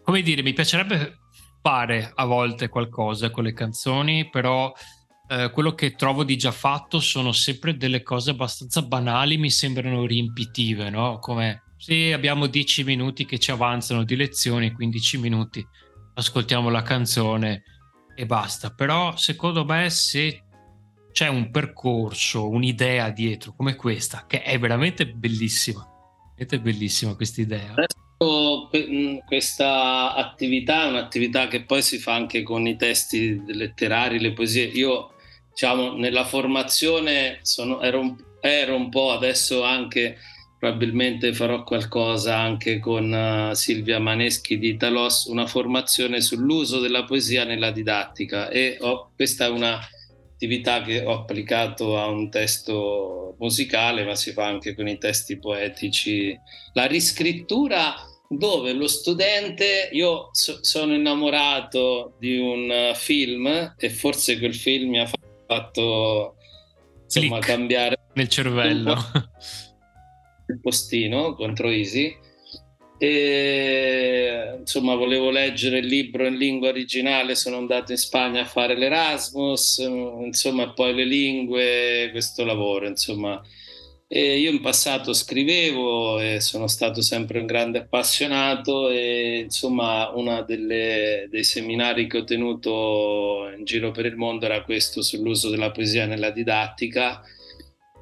Come 0.03 0.23
dire, 0.23 0.43
mi 0.43 0.53
piacerebbe 0.53 1.19
fare 1.61 2.13
a 2.15 2.25
volte 2.25 2.69
qualcosa 2.69 3.31
con 3.31 3.45
le 3.45 3.53
canzoni, 3.53 4.29
però 4.31 4.73
uh, 5.29 5.51
quello 5.51 5.75
che 5.75 5.95
trovo 5.95 6.25
di 6.25 6.37
già 6.37 6.53
fatto 6.53 7.01
sono 7.01 7.33
sempre 7.33 7.77
delle 7.77 8.03
cose 8.03 8.31
abbastanza 8.31 8.83
banali, 8.83 9.37
mi 9.37 9.51
sembrano 9.51 10.07
riempitive, 10.07 10.91
no? 10.91 11.19
Come 11.19 11.63
se 11.77 12.13
abbiamo 12.13 12.47
10 12.47 12.85
minuti 12.85 13.27
che 13.27 13.39
ci 13.39 13.51
avanzano 13.51 14.05
di 14.05 14.17
lezioni, 14.17 14.73
15 14.73 15.19
minuti 15.19 15.67
ascoltiamo 16.15 16.71
la 16.71 16.83
canzone 16.83 17.63
e 18.15 18.27
basta. 18.27 18.71
Però 18.71 19.15
secondo 19.17 19.65
me 19.65 19.91
se 19.91 20.45
c'è 21.17 21.29
un 21.29 21.51
percorso, 21.51 22.47
un'idea 22.47 23.09
dietro 23.09 23.55
come 23.57 23.75
questa, 23.75 24.27
che 24.29 24.43
è 24.43 24.59
veramente 24.59 25.07
bellissima. 25.07 25.83
È 26.37 26.45
bellissima 26.59 27.15
questa 27.15 27.41
idea. 27.41 27.73
Questa 29.25 30.13
attività 30.13 30.85
è 30.85 30.89
un'attività 30.89 31.49
che 31.49 31.63
poi 31.63 31.81
si 31.81 31.97
fa 31.97 32.13
anche 32.13 32.43
con 32.43 32.67
i 32.67 32.77
testi 32.77 33.43
letterari, 33.47 34.21
le 34.21 34.35
poesie. 34.35 34.65
Io, 34.67 35.15
diciamo, 35.49 35.95
nella 35.95 36.27
formazione 36.27 37.39
sono, 37.41 37.81
ero, 37.81 38.01
un, 38.01 38.15
ero 38.43 38.77
un 38.77 38.91
po', 38.91 39.13
adesso 39.13 39.63
anche 39.63 40.19
probabilmente 40.59 41.33
farò 41.33 41.65
qualcosa 41.65 42.37
anche 42.37 42.79
con 42.79 43.11
uh, 43.11 43.55
Silvia 43.55 43.99
Maneschi 43.99 44.59
di 44.59 44.69
Italos, 44.69 45.25
una 45.25 45.47
formazione 45.47 46.21
sull'uso 46.21 46.79
della 46.79 47.05
poesia 47.05 47.45
nella 47.45 47.71
didattica 47.71 48.51
e 48.51 48.77
ho, 48.83 49.13
questa 49.17 49.47
è 49.47 49.49
una 49.49 49.81
attività 50.37 50.83
che 50.83 51.03
ho 51.03 51.13
applicato 51.13 51.99
a 51.99 52.07
un 52.07 52.31
testo 52.31 53.35
musicale, 53.39 54.05
ma 54.05 54.15
si 54.15 54.33
fa 54.33 54.47
anche 54.47 54.75
con 54.75 54.87
i 54.87 54.99
testi 54.99 55.39
poetici. 55.39 56.39
La 56.75 56.85
riscrittura 56.85 57.95
dove 58.29 58.73
lo 58.75 58.87
studente, 58.87 59.89
io 59.93 60.29
so, 60.33 60.59
sono 60.63 60.95
innamorato 60.95 62.17
di 62.19 62.37
un 62.39 62.93
film 62.95 63.75
e 63.77 63.91
forse 63.91 64.39
quel 64.39 64.55
film 64.55 64.91
mi 64.91 65.01
ha 65.01 65.11
fatto 65.47 66.37
insomma, 67.05 67.39
cambiare 67.39 67.97
nel 68.15 68.29
cervello 68.29 68.97
il 70.49 70.61
postino 70.61 71.35
contro 71.35 71.71
Easy 71.71 72.15
e 72.99 74.57
insomma 74.59 74.95
volevo 74.95 75.31
leggere 75.31 75.79
il 75.79 75.87
libro 75.87 76.27
in 76.27 76.37
lingua 76.37 76.69
originale 76.69 77.35
sono 77.35 77.57
andato 77.59 77.93
in 77.93 77.99
Spagna 77.99 78.43
a 78.43 78.47
fare 78.47 78.75
l'Erasmus 78.77 79.79
insomma 79.79 80.73
poi 80.73 80.95
le 80.95 81.05
lingue 81.05 82.09
questo 82.11 82.45
lavoro 82.45 82.87
insomma. 82.87 83.43
E 84.09 84.39
io 84.39 84.53
in 84.53 84.61
passato 84.61 85.13
scrivevo 85.13 86.21
e 86.21 86.41
sono 86.41 86.69
stato 86.69 87.01
sempre 87.03 87.41
un 87.41 87.47
grande 87.47 87.79
appassionato 87.79 88.89
e 88.89 89.41
insomma 89.45 90.11
uno 90.15 90.45
dei 90.45 91.43
seminari 91.43 92.07
che 92.07 92.19
ho 92.19 92.25
tenuto 92.25 93.51
in 93.57 93.65
giro 93.65 93.91
per 93.91 94.07
il 94.07 94.15
mondo 94.15 94.45
era 94.45 94.63
questo 94.63 95.03
sull'uso 95.03 95.51
della 95.51 95.73
poesia 95.73 96.07
nella 96.07 96.31
didattica 96.31 97.21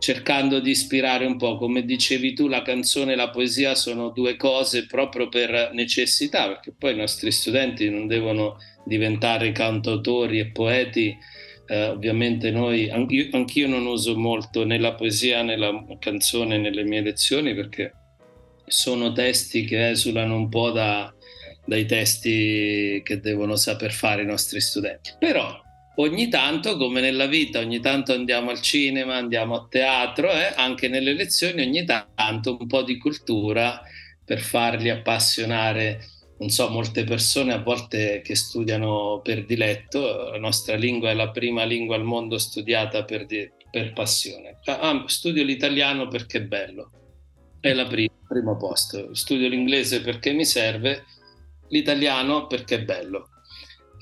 cercando 0.04 0.60
di 0.60 0.68
ispirare 0.68 1.24
un 1.24 1.38
po', 1.38 1.56
come 1.56 1.82
dicevi 1.82 2.34
tu, 2.34 2.46
la 2.46 2.60
canzone 2.60 3.14
e 3.14 3.16
la 3.16 3.30
poesia 3.30 3.74
sono 3.74 4.10
due 4.10 4.36
cose 4.36 4.84
proprio 4.84 5.30
per 5.30 5.70
necessità, 5.72 6.46
perché 6.46 6.74
poi 6.78 6.92
i 6.92 6.96
nostri 6.96 7.32
studenti 7.32 7.88
non 7.88 8.06
devono 8.06 8.58
diventare 8.84 9.50
cantautori 9.52 10.40
e 10.40 10.50
poeti. 10.50 11.16
Eh, 11.66 11.86
ovviamente 11.86 12.50
noi, 12.50 12.90
anch'io, 12.90 13.28
anch'io 13.32 13.66
non 13.66 13.86
uso 13.86 14.14
molto 14.14 14.66
né 14.66 14.78
la 14.78 14.92
poesia 14.92 15.40
né 15.40 15.56
la 15.56 15.72
canzone 15.98 16.58
nelle 16.58 16.82
mie 16.82 17.00
lezioni 17.00 17.54
perché 17.54 17.94
sono 18.66 19.10
testi 19.12 19.64
che 19.64 19.88
esulano 19.88 20.36
un 20.36 20.50
po' 20.50 20.70
da, 20.70 21.10
dai 21.64 21.86
testi 21.86 23.00
che 23.02 23.20
devono 23.20 23.56
saper 23.56 23.90
fare 23.90 24.20
i 24.20 24.26
nostri 24.26 24.60
studenti. 24.60 25.12
Però 25.18 25.63
ogni 25.96 26.28
tanto, 26.28 26.76
come 26.76 27.00
nella 27.00 27.26
vita, 27.26 27.58
ogni 27.58 27.80
tanto 27.80 28.12
andiamo 28.12 28.50
al 28.50 28.60
cinema, 28.60 29.16
andiamo 29.16 29.54
a 29.54 29.66
teatro, 29.68 30.30
eh, 30.30 30.52
anche 30.56 30.88
nelle 30.88 31.12
lezioni 31.12 31.62
ogni 31.62 31.84
tanto 31.84 32.56
un 32.58 32.66
po' 32.66 32.82
di 32.82 32.98
cultura 32.98 33.80
per 34.24 34.40
farli 34.40 34.90
appassionare. 34.90 36.00
Non 36.38 36.48
so, 36.48 36.68
molte 36.68 37.04
persone 37.04 37.52
a 37.52 37.62
volte 37.62 38.20
che 38.24 38.34
studiano 38.34 39.20
per 39.22 39.44
diletto, 39.44 40.30
la 40.30 40.38
nostra 40.38 40.74
lingua 40.74 41.10
è 41.10 41.14
la 41.14 41.30
prima 41.30 41.64
lingua 41.64 41.94
al 41.94 42.02
mondo 42.02 42.38
studiata 42.38 43.04
per, 43.04 43.24
di, 43.26 43.48
per 43.70 43.92
passione. 43.92 44.58
Ah, 44.64 45.04
studio 45.06 45.44
l'italiano 45.44 46.08
perché 46.08 46.38
è 46.38 46.42
bello, 46.42 46.90
è 47.60 47.72
prima, 47.86 48.12
primo 48.26 48.56
posto. 48.56 49.14
Studio 49.14 49.48
l'inglese 49.48 50.00
perché 50.00 50.32
mi 50.32 50.44
serve, 50.44 51.04
l'italiano 51.68 52.46
perché 52.48 52.76
è 52.76 52.82
bello 52.82 53.28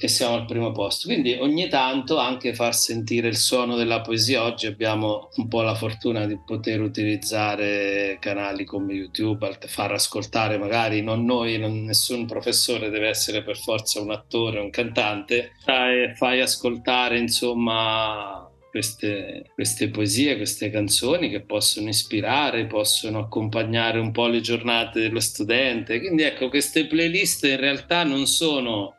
e 0.07 0.09
siamo 0.09 0.35
al 0.35 0.47
primo 0.47 0.73
posto. 0.73 1.07
Quindi 1.07 1.35
ogni 1.35 1.69
tanto 1.69 2.19
anche 2.19 2.55
far 2.55 2.75
sentire 2.75 3.29
il 3.29 3.37
suono 3.37 3.77
della 3.77 4.01
poesia. 4.01 4.43
Oggi 4.43 4.67
abbiamo 4.67 5.29
un 5.37 5.47
po' 5.47 5.63
la 5.63 5.77
fortuna 5.77 6.27
di 6.27 6.39
poter 6.45 6.81
utilizzare 6.81 8.17
canali 8.21 8.65
come 8.65 8.95
YouTube, 8.95 9.59
far 9.67 9.93
ascoltare 9.93 10.59
magari 10.59 11.03
non 11.03 11.25
noi, 11.25 11.59
non, 11.59 11.85
nessun 11.85 12.27
professore 12.27 12.91
deve 12.91 13.09
essere 13.09 13.43
per 13.43 13.57
forza 13.57 14.01
un 14.01 14.11
attore, 14.11 14.59
un 14.59 14.71
cantante, 14.71 15.53
fai, 15.65 16.15
fai 16.17 16.41
ascoltare 16.41 17.19
insomma 17.19 18.49
queste, 18.71 19.51
queste, 19.55 19.91
poesie, 19.91 20.37
queste 20.37 20.71
canzoni 20.71 21.29
che 21.29 21.43
possono 21.43 21.91
ispirare, 21.91 22.67
possono 22.67 23.19
accompagnare 23.21 23.99
un 23.99 24.11
po' 24.11 24.27
le 24.27 24.41
giornate 24.41 24.99
dello 24.99 25.21
studente. 25.21 26.01
Quindi 26.01 26.23
ecco, 26.23 26.49
queste 26.49 26.87
playlist 26.87 27.45
in 27.45 27.59
realtà 27.59 28.03
non 28.03 28.27
sono 28.27 28.97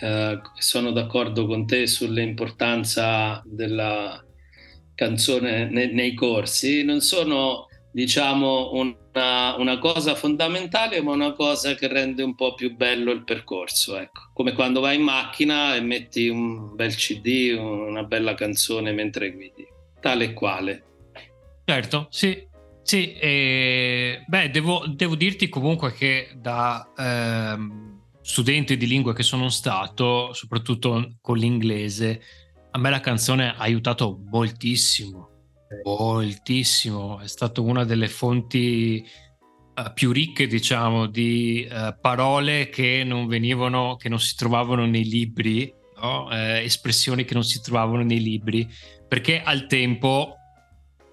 eh, 0.00 0.40
sono 0.58 0.92
d'accordo 0.92 1.46
con 1.46 1.66
te 1.66 1.86
sull'importanza 1.86 3.42
della 3.44 4.24
canzone 4.94 5.68
nei, 5.68 5.92
nei 5.92 6.14
corsi, 6.14 6.82
non 6.84 7.00
sono 7.00 7.66
diciamo 7.92 8.70
una, 8.72 9.56
una, 9.56 9.78
cosa 9.78 10.14
fondamentale 10.14 11.02
ma 11.02 11.12
una 11.12 11.32
cosa 11.32 11.74
che 11.74 11.88
rende 11.88 12.22
un 12.22 12.36
po' 12.36 12.54
più 12.54 12.76
bello 12.76 13.10
il 13.10 13.24
percorso 13.24 13.98
ecco. 13.98 14.30
come 14.32 14.52
quando 14.52 14.78
vai 14.78 14.96
in 14.96 15.02
macchina 15.02 15.74
e 15.74 15.80
metti 15.80 16.28
un 16.28 16.76
bel 16.76 16.94
cd 16.94 17.56
una 17.58 18.04
bella 18.04 18.34
canzone 18.34 18.92
mentre 18.92 19.32
guidi 19.32 19.66
tale 20.00 20.26
e 20.26 20.32
quale 20.34 20.84
certo 21.64 22.06
sì 22.10 22.46
sì 22.82 23.12
eh, 23.14 24.22
beh 24.24 24.50
devo, 24.50 24.84
devo, 24.86 25.16
dirti 25.16 25.48
comunque 25.48 25.92
che 25.92 26.28
da 26.36 26.92
ehm 26.96 27.99
studente 28.22 28.76
di 28.76 28.86
lingua 28.86 29.14
che 29.14 29.22
sono 29.22 29.48
stato, 29.48 30.32
soprattutto 30.32 31.16
con 31.20 31.36
l'inglese, 31.36 32.20
a 32.72 32.78
me 32.78 32.90
la 32.90 33.00
canzone 33.00 33.50
ha 33.50 33.58
aiutato 33.58 34.20
moltissimo, 34.30 35.28
moltissimo. 35.84 37.18
È 37.18 37.26
stata 37.26 37.60
una 37.60 37.84
delle 37.84 38.08
fonti 38.08 39.04
uh, 39.74 39.92
più 39.92 40.12
ricche, 40.12 40.46
diciamo, 40.46 41.06
di 41.06 41.66
uh, 41.68 41.94
parole 42.00 42.68
che 42.68 43.02
non 43.04 43.26
venivano, 43.26 43.96
che 43.96 44.08
non 44.08 44.20
si 44.20 44.36
trovavano 44.36 44.86
nei 44.86 45.04
libri, 45.04 45.72
no? 46.00 46.30
eh, 46.30 46.62
espressioni 46.62 47.24
che 47.24 47.34
non 47.34 47.44
si 47.44 47.60
trovavano 47.60 48.02
nei 48.02 48.20
libri, 48.20 48.68
perché 49.08 49.42
al 49.42 49.66
tempo, 49.66 50.36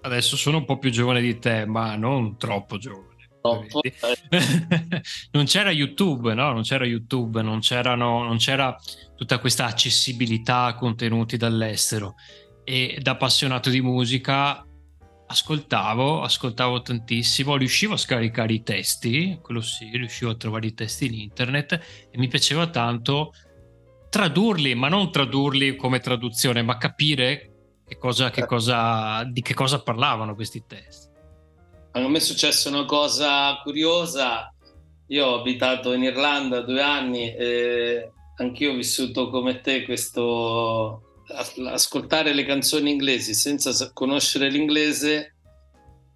adesso 0.02 0.36
sono 0.36 0.58
un 0.58 0.64
po' 0.64 0.78
più 0.78 0.90
giovane 0.90 1.20
di 1.20 1.38
te, 1.38 1.66
ma 1.66 1.96
non 1.96 2.36
troppo 2.36 2.78
giovane 2.78 3.07
non 5.32 5.44
c'era 5.44 5.70
YouTube, 5.70 6.34
no? 6.34 6.52
Non 6.52 6.62
c'era 6.62 6.84
YouTube, 6.84 7.42
non, 7.42 7.60
non 7.70 8.36
c'era 8.38 8.76
tutta 9.16 9.38
questa 9.38 9.66
accessibilità 9.66 10.64
a 10.64 10.74
contenuti 10.74 11.36
dall'estero. 11.36 12.14
E 12.64 12.98
da 13.00 13.12
appassionato 13.12 13.70
di 13.70 13.80
musica 13.80 14.62
ascoltavo, 15.30 16.22
ascoltavo 16.22 16.80
tantissimo, 16.82 17.56
riuscivo 17.56 17.94
a 17.94 17.98
scaricare 17.98 18.52
i 18.54 18.62
testi, 18.62 19.38
quello 19.42 19.60
sì, 19.60 19.90
riuscivo 19.92 20.30
a 20.30 20.36
trovare 20.36 20.66
i 20.66 20.74
testi 20.74 21.06
in 21.06 21.14
internet 21.14 21.72
e 22.10 22.18
mi 22.18 22.28
piaceva 22.28 22.68
tanto 22.68 23.32
tradurli, 24.08 24.74
ma 24.74 24.88
non 24.88 25.12
tradurli 25.12 25.76
come 25.76 26.00
traduzione, 26.00 26.62
ma 26.62 26.78
capire 26.78 27.52
che 27.86 27.98
cosa, 27.98 28.30
che 28.30 28.46
cosa, 28.46 29.24
di 29.24 29.42
che 29.42 29.54
cosa 29.54 29.82
parlavano 29.82 30.34
questi 30.34 30.64
testi 30.66 31.07
a 32.06 32.08
me 32.08 32.18
è 32.18 32.20
successa 32.20 32.68
una 32.68 32.84
cosa 32.84 33.58
curiosa. 33.62 34.52
Io 35.08 35.26
ho 35.26 35.40
abitato 35.40 35.92
in 35.92 36.02
Irlanda 36.02 36.60
due 36.60 36.82
anni 36.82 37.34
e 37.34 38.10
anch'io 38.36 38.72
ho 38.72 38.76
vissuto 38.76 39.30
come 39.30 39.60
te 39.60 39.84
questo 39.84 41.02
ascoltare 41.70 42.32
le 42.32 42.44
canzoni 42.44 42.90
inglesi 42.90 43.34
senza 43.34 43.92
conoscere 43.92 44.48
l'inglese 44.48 45.34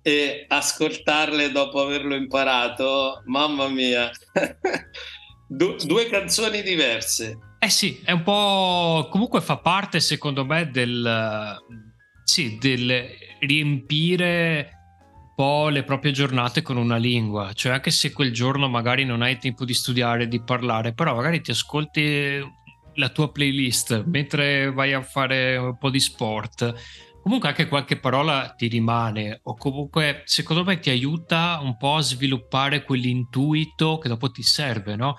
e 0.03 0.45
ascoltarle 0.49 1.51
dopo 1.53 1.81
averlo 1.81 2.15
imparato. 2.15 3.23
Mamma 3.27 3.69
mia, 3.69 4.11
du- 5.47 5.77
due 5.85 6.07
canzoni 6.07 6.63
diverse. 6.63 7.39
Eh 7.59 7.71
sì, 7.71 8.01
è 8.05 8.11
un 8.13 8.23
po' 8.23 9.09
comunque 9.11 9.41
fa 9.41 9.59
parte 9.59 10.01
secondo 10.01 10.45
me 10.45 10.69
del, 10.71 11.57
sì, 12.25 12.59
del 12.59 13.07
riempire 13.41 14.82
po' 15.35 15.69
le 15.69 15.83
proprie 15.83 16.13
giornate 16.13 16.63
con 16.63 16.77
una 16.77 16.97
lingua, 16.97 17.53
cioè 17.53 17.73
anche 17.73 17.91
se 17.91 18.13
quel 18.13 18.33
giorno 18.33 18.69
magari 18.69 19.05
non 19.05 19.23
hai 19.23 19.39
tempo 19.39 19.65
di 19.65 19.75
studiare, 19.75 20.29
di 20.29 20.43
parlare, 20.43 20.93
però 20.93 21.15
magari 21.15 21.41
ti 21.41 21.51
ascolti 21.51 22.41
la 22.95 23.09
tua 23.09 23.31
playlist 23.33 24.05
mentre 24.05 24.71
vai 24.71 24.93
a 24.93 25.03
fare 25.03 25.57
un 25.57 25.79
po' 25.79 25.91
di 25.91 26.01
sport. 26.01 26.75
Comunque 27.23 27.49
anche 27.49 27.69
qualche 27.69 27.99
parola 27.99 28.53
ti 28.57 28.67
rimane 28.67 29.41
o 29.45 29.55
comunque 29.55 30.23
secondo 30.25 30.65
me 30.65 30.81
ti 30.81 30.91
aiuta 30.91 31.61
un 31.63 31.77
po' 31.77 31.97
a 31.97 32.03
sviluppare 32.03 32.83
quell'intuito 32.83 33.99
che 33.99 34.09
dopo 34.09 34.31
ti 34.31 34.43
serve, 34.43 34.97
no? 34.97 35.17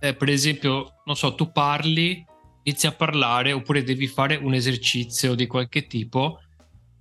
Eh, 0.00 0.14
per 0.14 0.28
esempio, 0.28 1.00
non 1.04 1.16
so, 1.16 1.34
tu 1.34 1.52
parli, 1.52 2.24
inizi 2.64 2.86
a 2.86 2.92
parlare 2.92 3.52
oppure 3.52 3.82
devi 3.82 4.08
fare 4.08 4.36
un 4.36 4.52
esercizio 4.52 5.34
di 5.34 5.46
qualche 5.46 5.86
tipo 5.86 6.40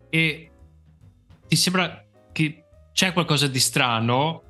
e 0.10 0.52
ti 1.48 1.56
sembra 1.56 2.07
c'è 2.98 3.14
qualcosa 3.14 3.46
di 3.46 3.60
strano 3.60 4.42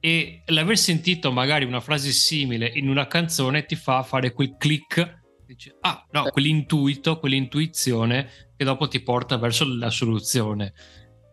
e 0.00 0.44
l'aver 0.46 0.78
sentito 0.78 1.30
magari 1.30 1.66
una 1.66 1.82
frase 1.82 2.10
simile 2.10 2.66
in 2.66 2.88
una 2.88 3.06
canzone 3.06 3.66
ti 3.66 3.76
fa 3.76 4.02
fare 4.02 4.32
quel 4.32 4.56
click 4.56 5.20
dici, 5.44 5.70
ah 5.80 6.02
no, 6.12 6.30
quell'intuito, 6.30 7.18
quell'intuizione 7.18 8.30
che 8.56 8.64
dopo 8.64 8.88
ti 8.88 9.02
porta 9.02 9.36
verso 9.36 9.66
la 9.66 9.90
soluzione. 9.90 10.72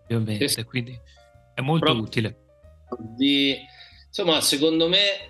Ovviamente, 0.09 0.65
quindi 0.65 0.99
è 1.53 1.61
molto 1.61 1.85
Proprio 1.85 2.03
utile. 2.03 2.37
di, 3.15 3.55
insomma 4.07 4.41
secondo 4.41 4.89
me 4.89 5.27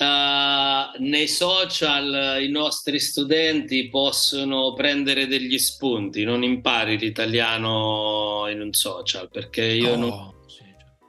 Uh, 0.00 0.96
nei 1.02 1.28
social 1.28 2.38
i 2.40 2.48
nostri 2.48 2.98
studenti 2.98 3.88
possono 3.88 4.72
prendere 4.72 5.26
degli 5.26 5.58
spunti, 5.58 6.24
non 6.24 6.42
impari 6.42 6.96
l'italiano 6.96 8.46
in 8.48 8.62
un 8.62 8.72
social 8.72 9.28
perché 9.28 9.62
io 9.62 9.92
oh, 9.92 9.96
non, 9.96 10.10
sì. 10.10 10.39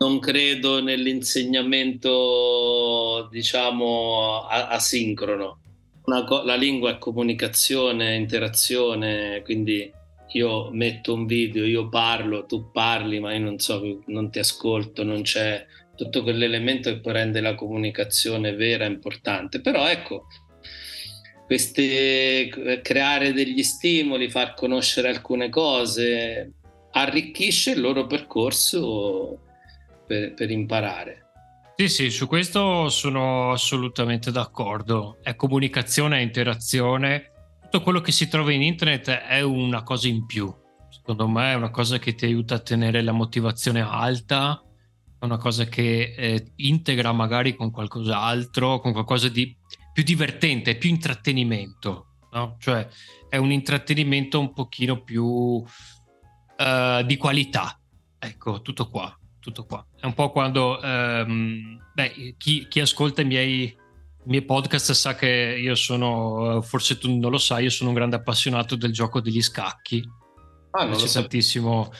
Non, 0.01 0.19
credo 0.19 0.81
nell'insegnamento 0.81 3.27
diciamo 3.29 4.47
asincrono. 4.47 5.59
Co- 6.03 6.41
la 6.43 6.55
lingua 6.55 6.91
è 6.91 6.97
comunicazione, 6.97 8.15
interazione, 8.15 9.43
quindi 9.43 9.91
io 10.33 10.71
metto 10.71 11.13
un 11.13 11.27
video, 11.27 11.65
io 11.65 11.87
parlo, 11.87 12.45
tu 12.45 12.71
parli, 12.71 13.19
ma 13.19 13.33
io 13.33 13.41
non 13.41 13.59
so, 13.59 14.01
non 14.07 14.31
ti 14.31 14.39
ascolto, 14.39 15.03
non 15.03 15.21
c'è 15.21 15.63
tutto 15.95 16.23
quell'elemento 16.23 16.89
che 16.89 16.99
poi 16.99 17.13
rende 17.13 17.39
la 17.39 17.53
comunicazione 17.53 18.55
vera 18.55 18.85
importante. 18.85 19.61
Però 19.61 19.87
ecco, 19.87 20.25
queste, 21.45 22.79
creare 22.81 23.33
degli 23.33 23.61
stimoli, 23.61 24.31
far 24.31 24.55
conoscere 24.55 25.09
alcune 25.09 25.49
cose, 25.49 26.53
arricchisce 26.91 27.71
il 27.71 27.81
loro 27.81 28.07
percorso 28.07 29.41
per, 30.11 30.33
per 30.33 30.51
imparare. 30.51 31.25
Sì, 31.77 31.87
sì, 31.87 32.09
su 32.09 32.27
questo 32.27 32.89
sono 32.89 33.51
assolutamente 33.51 34.31
d'accordo. 34.31 35.19
È 35.23 35.35
comunicazione, 35.35 36.17
è 36.17 36.21
interazione. 36.21 37.31
Tutto 37.61 37.81
quello 37.81 38.01
che 38.01 38.11
si 38.11 38.27
trova 38.27 38.51
in 38.51 38.61
internet 38.61 39.09
è 39.09 39.41
una 39.41 39.83
cosa 39.83 40.09
in 40.09 40.25
più 40.25 40.53
secondo 40.91 41.27
me 41.27 41.53
è 41.53 41.55
una 41.55 41.71
cosa 41.71 41.97
che 41.97 42.13
ti 42.13 42.25
aiuta 42.25 42.55
a 42.55 42.59
tenere 42.59 43.01
la 43.01 43.11
motivazione 43.11 43.81
alta, 43.81 44.61
è 45.19 45.25
una 45.25 45.37
cosa 45.37 45.65
che 45.65 46.13
eh, 46.15 46.51
integra 46.57 47.11
magari 47.11 47.55
con 47.55 47.71
qualcos'altro, 47.71 48.79
con 48.79 48.91
qualcosa 48.91 49.29
di 49.29 49.55
più 49.93 50.03
divertente, 50.03 50.77
più 50.77 50.89
intrattenimento, 50.89 52.17
no? 52.31 52.57
Cioè 52.59 52.87
è 53.29 53.37
un 53.37 53.51
intrattenimento 53.51 54.39
un 54.39 54.53
pochino 54.53 55.01
più 55.01 55.25
uh, 55.25 55.65
di 57.05 57.17
qualità. 57.17 57.79
Ecco, 58.19 58.61
tutto 58.61 58.87
qua, 58.87 59.17
tutto 59.41 59.65
qua. 59.65 59.85
È 59.99 60.05
un 60.05 60.13
po' 60.13 60.31
quando, 60.31 60.79
um, 60.81 61.77
beh, 61.93 62.35
chi, 62.37 62.67
chi 62.69 62.79
ascolta 62.79 63.21
i 63.21 63.25
miei, 63.25 63.63
i 63.63 63.75
miei 64.25 64.43
podcast 64.43 64.93
sa 64.93 65.15
che 65.15 65.57
io 65.59 65.75
sono, 65.75 66.61
forse 66.61 66.97
tu 66.97 67.13
non 67.17 67.31
lo 67.31 67.37
sai, 67.37 67.63
io 67.63 67.69
sono 67.69 67.89
un 67.89 67.95
grande 67.95 68.15
appassionato 68.15 68.77
del 68.77 68.93
gioco 68.93 69.19
degli 69.19 69.41
scacchi. 69.41 70.01
Ah, 70.71 70.85
Mi 70.85 70.95
piace 70.95 71.11
tantissimo 71.11 71.91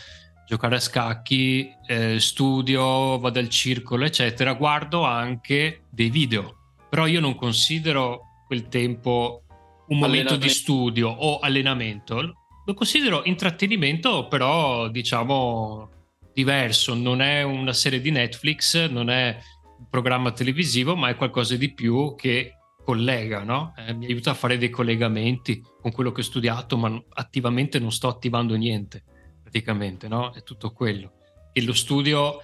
giocare 0.47 0.75
a 0.75 0.79
scacchi, 0.79 1.69
eh, 1.87 2.19
studio, 2.19 3.19
vado 3.19 3.39
al 3.39 3.49
circolo, 3.49 4.05
eccetera. 4.05 4.53
Guardo 4.53 5.03
anche 5.03 5.83
dei 5.89 6.09
video 6.09 6.55
però 6.91 7.07
io 7.07 7.21
non 7.21 7.35
considero 7.35 8.43
quel 8.45 8.67
tempo 8.67 9.43
un 9.87 9.97
momento 9.97 10.35
di 10.35 10.49
studio 10.49 11.07
o 11.07 11.39
allenamento, 11.39 12.33
lo 12.65 12.73
considero 12.73 13.23
intrattenimento, 13.23 14.27
però 14.27 14.89
diciamo 14.89 15.89
diverso, 16.33 16.93
non 16.93 17.21
è 17.21 17.43
una 17.43 17.73
serie 17.73 18.01
di 18.01 18.11
Netflix, 18.11 18.89
non 18.89 19.09
è 19.09 19.37
un 19.77 19.87
programma 19.89 20.31
televisivo, 20.31 20.95
ma 20.95 21.09
è 21.09 21.15
qualcosa 21.15 21.55
di 21.55 21.73
più 21.73 22.15
che 22.15 22.55
collega, 22.83 23.43
no? 23.43 23.73
Eh, 23.77 23.93
mi 23.93 24.05
aiuta 24.05 24.31
a 24.31 24.35
fare 24.35 24.57
dei 24.57 24.69
collegamenti 24.69 25.61
con 25.81 25.91
quello 25.91 26.11
che 26.11 26.21
ho 26.21 26.23
studiato, 26.23 26.77
ma 26.77 27.01
attivamente 27.09 27.79
non 27.79 27.91
sto 27.91 28.07
attivando 28.07 28.55
niente, 28.55 29.03
praticamente, 29.41 30.07
no? 30.07 30.33
È 30.33 30.43
tutto 30.43 30.71
quello. 30.71 31.13
E 31.53 31.63
lo 31.63 31.73
studio 31.73 32.39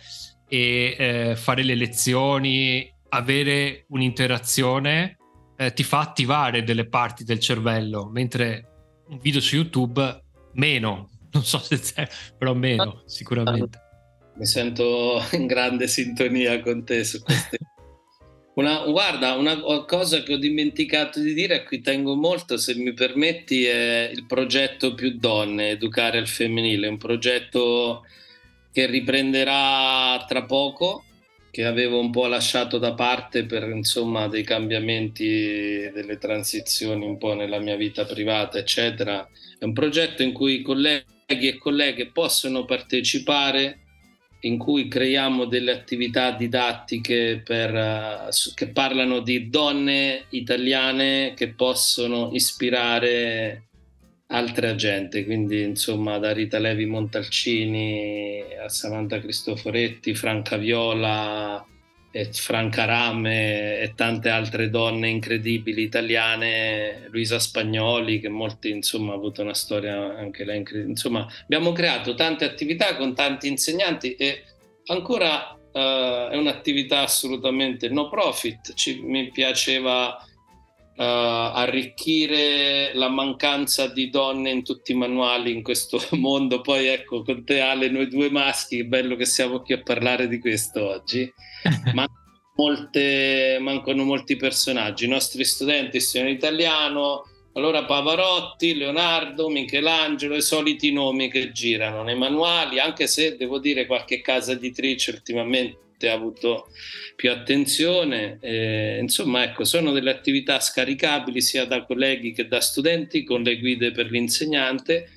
e 0.47 0.95
eh, 0.97 1.36
fare 1.36 1.63
le 1.63 1.76
lezioni 1.76 2.93
avere 3.10 3.86
un'interazione 3.89 5.17
eh, 5.56 5.73
ti 5.73 5.84
fa 5.84 6.00
attivare 6.00 6.63
delle 6.63 6.88
parti 6.88 7.23
del 7.23 7.39
cervello, 7.39 8.10
mentre 8.10 9.04
un 9.08 9.17
video 9.19 9.41
su 9.41 9.56
YouTube 9.56 10.23
meno, 10.54 11.10
non 11.31 11.43
so 11.43 11.59
se 11.59 11.79
c'è, 11.79 12.07
però 12.37 12.53
meno 12.53 13.03
sicuramente. 13.05 13.79
Mi 14.35 14.45
sento 14.45 15.21
in 15.33 15.47
grande 15.47 15.87
sintonia 15.87 16.59
con 16.61 16.83
te 16.85 17.03
su 17.03 17.21
queste 17.21 17.57
una, 18.57 18.85
guarda, 18.85 19.33
una 19.33 19.59
cosa 19.85 20.21
che 20.23 20.33
ho 20.33 20.37
dimenticato 20.37 21.19
di 21.19 21.33
dire, 21.33 21.55
a 21.55 21.63
cui 21.63 21.81
tengo 21.81 22.15
molto, 22.15 22.57
se 22.57 22.75
mi 22.75 22.93
permetti, 22.93 23.65
è 23.65 24.09
il 24.11 24.25
progetto 24.25 24.93
Più 24.93 25.17
Donne, 25.17 25.69
Educare 25.69 26.17
al 26.17 26.27
Femminile, 26.27 26.87
un 26.87 26.97
progetto 26.97 28.03
che 28.71 28.85
riprenderà 28.85 30.23
tra 30.27 30.45
poco 30.45 31.03
che 31.49 31.65
avevo 31.65 31.99
un 31.99 32.11
po' 32.11 32.27
lasciato 32.27 32.77
da 32.77 32.93
parte 32.93 33.45
per 33.45 33.67
insomma 33.67 34.27
dei 34.27 34.43
cambiamenti, 34.43 35.89
delle 35.91 36.19
transizioni 36.19 37.03
un 37.03 37.17
po' 37.17 37.33
nella 37.33 37.59
mia 37.59 37.75
vita 37.75 38.05
privata, 38.05 38.59
eccetera. 38.59 39.27
È 39.57 39.63
un 39.63 39.73
progetto 39.73 40.21
in 40.21 40.33
cui 40.33 40.61
colleghi 40.61 41.16
e 41.27 41.57
colleghe 41.57 42.07
possono 42.07 42.63
partecipare, 42.63 43.79
in 44.41 44.57
cui 44.57 44.87
creiamo 44.87 45.45
delle 45.45 45.71
attività 45.71 46.31
didattiche 46.31 47.41
per, 47.43 47.73
uh, 47.73 48.53
che 48.53 48.67
parlano 48.69 49.19
di 49.19 49.49
donne 49.49 50.25
italiane 50.29 51.33
che 51.35 51.49
possono 51.49 52.29
ispirare 52.31 53.63
altre 54.27 54.69
agente, 54.69 55.25
quindi 55.25 55.63
insomma 55.63 56.17
da 56.17 56.31
Rita 56.31 56.59
Levi 56.59 56.85
Montalcini 56.85 58.43
a 58.63 58.69
Samantha 58.69 59.19
Cristoforetti, 59.19 60.13
Franca 60.13 60.57
Viola, 60.57 61.65
Franca 62.32 62.86
Rame 62.86 63.80
e 63.80 63.93
tante 63.95 64.30
altre 64.30 64.69
donne 64.69 65.10
incredibili 65.10 65.84
italiane, 65.84 67.08
Luisa 67.10 67.39
Spagnoli 67.39 68.19
che 68.19 68.30
molti 68.30 68.69
insomma 68.69 69.13
ha 69.13 69.15
avuto 69.15 69.41
una 69.41 69.53
storia 69.53 70.17
anche 70.17 70.43
lei 70.43 70.58
incredibile. 70.58 70.91
Insomma 70.91 71.27
abbiamo 71.43 71.71
creato 71.71 72.15
tante 72.15 72.45
attività 72.45 72.95
con 72.95 73.13
tanti 73.13 73.47
insegnanti 73.47 74.15
e 74.15 74.43
ancora 74.88 75.58
uh, 75.71 76.30
è 76.32 76.36
un'attività 76.36 77.01
assolutamente 77.01 77.89
no 77.89 78.10
profit, 78.10 78.73
Ci, 78.73 79.01
mi 79.01 79.30
piaceva 79.30 80.17
uh, 80.97 81.01
arricchire 81.01 82.91
la 82.93 83.10
mancanza 83.10 83.88
di 83.88 84.10
donne 84.10 84.49
in 84.49 84.63
tutti 84.63 84.91
i 84.91 84.95
manuali 84.95 85.51
in 85.51 85.62
questo 85.62 85.99
mondo. 86.17 86.62
Poi 86.62 86.88
ecco, 86.88 87.21
con 87.23 87.45
te 87.45 87.62
Ale, 87.62 87.89
noi 87.89 88.08
due 88.08 88.30
maschi, 88.30 88.80
è 88.80 88.84
bello 88.84 89.15
che 89.15 89.25
siamo 89.25 89.62
qui 89.62 89.75
a 89.75 89.82
parlare 89.82 90.27
di 90.27 90.39
questo 90.39 90.86
oggi. 90.88 91.32
Ma 91.93 92.08
molte, 92.56 93.58
mancano 93.62 94.03
molti 94.03 94.36
personaggi. 94.36 95.06
I 95.06 95.10
nostri 95.10 95.43
studenti 95.45 95.99
studiano 95.99 96.34
italiano, 96.34 97.23
allora 97.53 97.86
Pavarotti, 97.86 98.75
Leonardo, 98.75 99.49
Michelangelo, 99.49 100.36
i 100.36 100.41
soliti 100.41 100.91
nomi 100.91 101.30
che 101.30 101.51
girano 101.51 102.03
nei 102.03 102.15
manuali, 102.15 102.80
anche 102.80 103.08
se 103.08 103.36
devo 103.36 103.60
dire 103.60 103.86
qualche 103.86 104.21
casa 104.21 104.51
editrice 104.51 105.12
ultimamente 105.12 106.08
ha 106.08 106.13
avuto 106.13 106.67
più 107.15 107.32
attenzione. 107.32 108.38
Eh, 108.41 108.99
insomma, 109.01 109.43
ecco, 109.43 109.63
sono 109.63 109.91
delle 109.91 110.12
attività 110.12 110.60
scaricabili 110.60 111.41
sia 111.41 111.65
da 111.65 111.84
colleghi 111.84 112.32
che 112.32 112.47
da 112.47 112.60
studenti 112.60 113.23
con 113.23 113.41
le 113.41 113.58
guide 113.58 113.91
per 113.91 114.12
l'insegnante. 114.12 115.10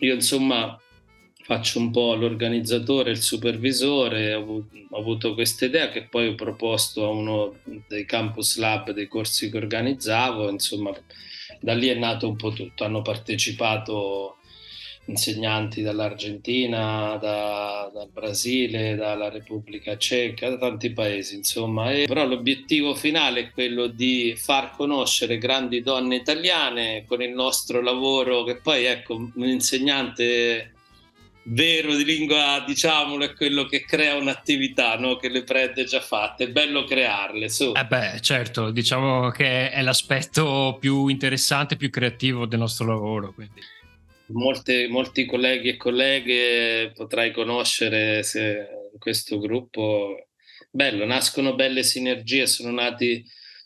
Io, 0.00 0.12
insomma, 0.12 0.78
faccio 1.50 1.80
un 1.80 1.90
po' 1.90 2.14
l'organizzatore, 2.14 3.10
il 3.10 3.20
supervisore, 3.20 4.34
ho, 4.34 4.68
avuto 4.92 5.34
questa 5.34 5.64
idea 5.64 5.88
che 5.88 6.04
poi 6.04 6.28
ho 6.28 6.34
proposto 6.36 7.04
a 7.04 7.08
uno 7.08 7.56
dei 7.88 8.04
campus 8.04 8.56
lab 8.56 8.92
dei 8.92 9.08
corsi 9.08 9.50
che 9.50 9.56
organizzavo, 9.56 10.48
insomma, 10.48 10.92
da 11.58 11.74
lì 11.74 11.88
è 11.88 11.94
nato 11.94 12.28
un 12.28 12.36
po' 12.36 12.52
tutto. 12.52 12.84
Hanno 12.84 13.02
partecipato 13.02 14.36
insegnanti 15.06 15.82
dall'Argentina, 15.82 17.16
da, 17.20 17.90
dal 17.92 18.08
Brasile, 18.12 18.94
dalla 18.94 19.28
Repubblica 19.28 19.98
Ceca, 19.98 20.50
da 20.50 20.56
tanti 20.56 20.92
paesi, 20.92 21.34
insomma. 21.34 21.90
E, 21.90 22.04
però 22.06 22.24
l'obiettivo 22.26 22.94
finale 22.94 23.40
è 23.40 23.50
quello 23.50 23.88
di 23.88 24.34
far 24.36 24.70
conoscere 24.76 25.36
grandi 25.36 25.82
donne 25.82 26.14
italiane 26.14 27.04
con 27.08 27.20
il 27.22 27.32
nostro 27.32 27.82
lavoro, 27.82 28.44
che 28.44 28.60
poi 28.60 28.84
ecco, 28.84 29.14
un 29.14 29.48
insegnante 29.48 30.74
vero 31.44 31.94
di 31.94 32.04
lingua, 32.04 32.62
diciamolo, 32.66 33.24
è 33.24 33.34
quello 33.34 33.64
che 33.64 33.84
crea 33.84 34.14
un'attività, 34.16 34.96
no? 34.96 35.16
che 35.16 35.28
le 35.28 35.42
prende 35.42 35.84
già 35.84 36.00
fatte. 36.00 36.44
È 36.44 36.50
bello 36.50 36.84
crearle. 36.84 37.48
Su. 37.48 37.72
Eh 37.74 37.86
beh, 37.86 38.20
certo, 38.20 38.70
diciamo 38.70 39.30
che 39.30 39.70
è 39.70 39.82
l'aspetto 39.82 40.76
più 40.80 41.08
interessante, 41.08 41.76
più 41.76 41.90
creativo 41.90 42.46
del 42.46 42.58
nostro 42.58 42.86
lavoro. 42.86 43.32
Quindi 43.32 43.60
molte, 44.32 44.88
molti 44.88 45.26
colleghi 45.26 45.68
e 45.70 45.76
colleghe 45.76 46.92
potrai 46.94 47.32
conoscere 47.32 48.22
in 48.34 48.98
questo 48.98 49.38
gruppo. 49.38 50.26
Bello, 50.70 51.04
nascono 51.04 51.54
belle 51.54 51.82
sinergie, 51.82 52.46
sono 52.46 52.70
nati 52.70 53.24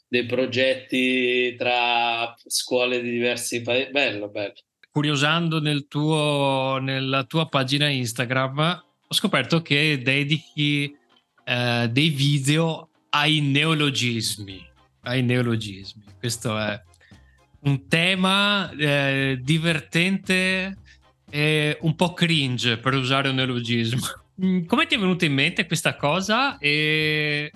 dei 0.09 0.27
progetti 0.27 1.55
tra 1.57 2.35
scuole 2.47 3.01
di 3.01 3.11
diversi 3.11 3.63
paesi. 3.63 3.91
Bello, 3.91 4.29
bello. 4.29 4.55
Curiosando 4.95 5.61
nel 5.61 5.89
tuo, 5.89 6.79
nella 6.81 7.25
tua 7.25 7.49
pagina 7.49 7.89
Instagram, 7.89 8.85
ho 9.09 9.13
scoperto 9.13 9.61
che 9.61 10.01
dedichi 10.01 10.97
eh, 11.45 11.89
dei 11.91 12.11
video 12.11 12.91
ai 13.11 13.41
neologismi. 13.41 14.65
Ai 15.01 15.25
neologismi. 15.25 16.05
Questo 16.17 16.57
è 16.57 16.81
un 17.63 17.89
tema 17.89 18.71
eh, 18.71 19.41
divertente 19.43 20.77
e 21.29 21.77
un 21.81 21.97
po' 21.97 22.13
cringe 22.13 22.79
per 22.79 22.95
usare 22.95 23.31
un 23.31 23.35
neologismo. 23.35 24.07
Mm, 24.45 24.65
come 24.67 24.87
ti 24.87 24.95
è 24.95 24.99
venuta 24.99 25.25
in 25.25 25.35
mente 25.35 25.67
questa 25.67 25.97
cosa 25.97 26.57
e 26.59 27.51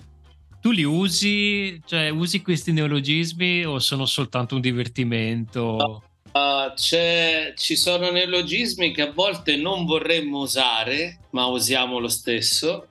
tu 0.59 0.71
li 0.71 0.83
usi? 0.83 1.81
Cioè, 1.85 2.09
usi 2.09 2.41
questi 2.41 2.73
neologismi 2.73 3.63
o 3.63 3.79
sono 3.79 4.05
soltanto 4.05 4.55
un 4.55 4.61
divertimento? 4.61 6.03
Uh, 6.31 6.73
ci 6.75 7.75
sono 7.75 8.11
neologismi 8.11 8.93
che 8.93 9.01
a 9.01 9.11
volte 9.11 9.55
non 9.55 9.85
vorremmo 9.85 10.39
usare, 10.39 11.19
ma 11.31 11.45
usiamo 11.47 11.99
lo 11.99 12.07
stesso 12.07 12.89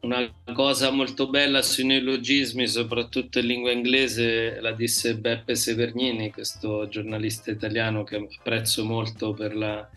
una 0.00 0.30
cosa 0.54 0.90
molto 0.90 1.28
bella 1.28 1.62
sui 1.62 1.84
neologismi, 1.84 2.66
soprattutto 2.66 3.38
in 3.38 3.46
lingua 3.46 3.70
inglese, 3.70 4.58
la 4.60 4.72
disse 4.72 5.16
Beppe 5.16 5.54
Severnini, 5.54 6.30
questo 6.30 6.88
giornalista 6.88 7.50
italiano 7.50 8.02
che 8.02 8.16
apprezzo 8.16 8.84
molto 8.84 9.34
per 9.34 9.54
la 9.54 9.88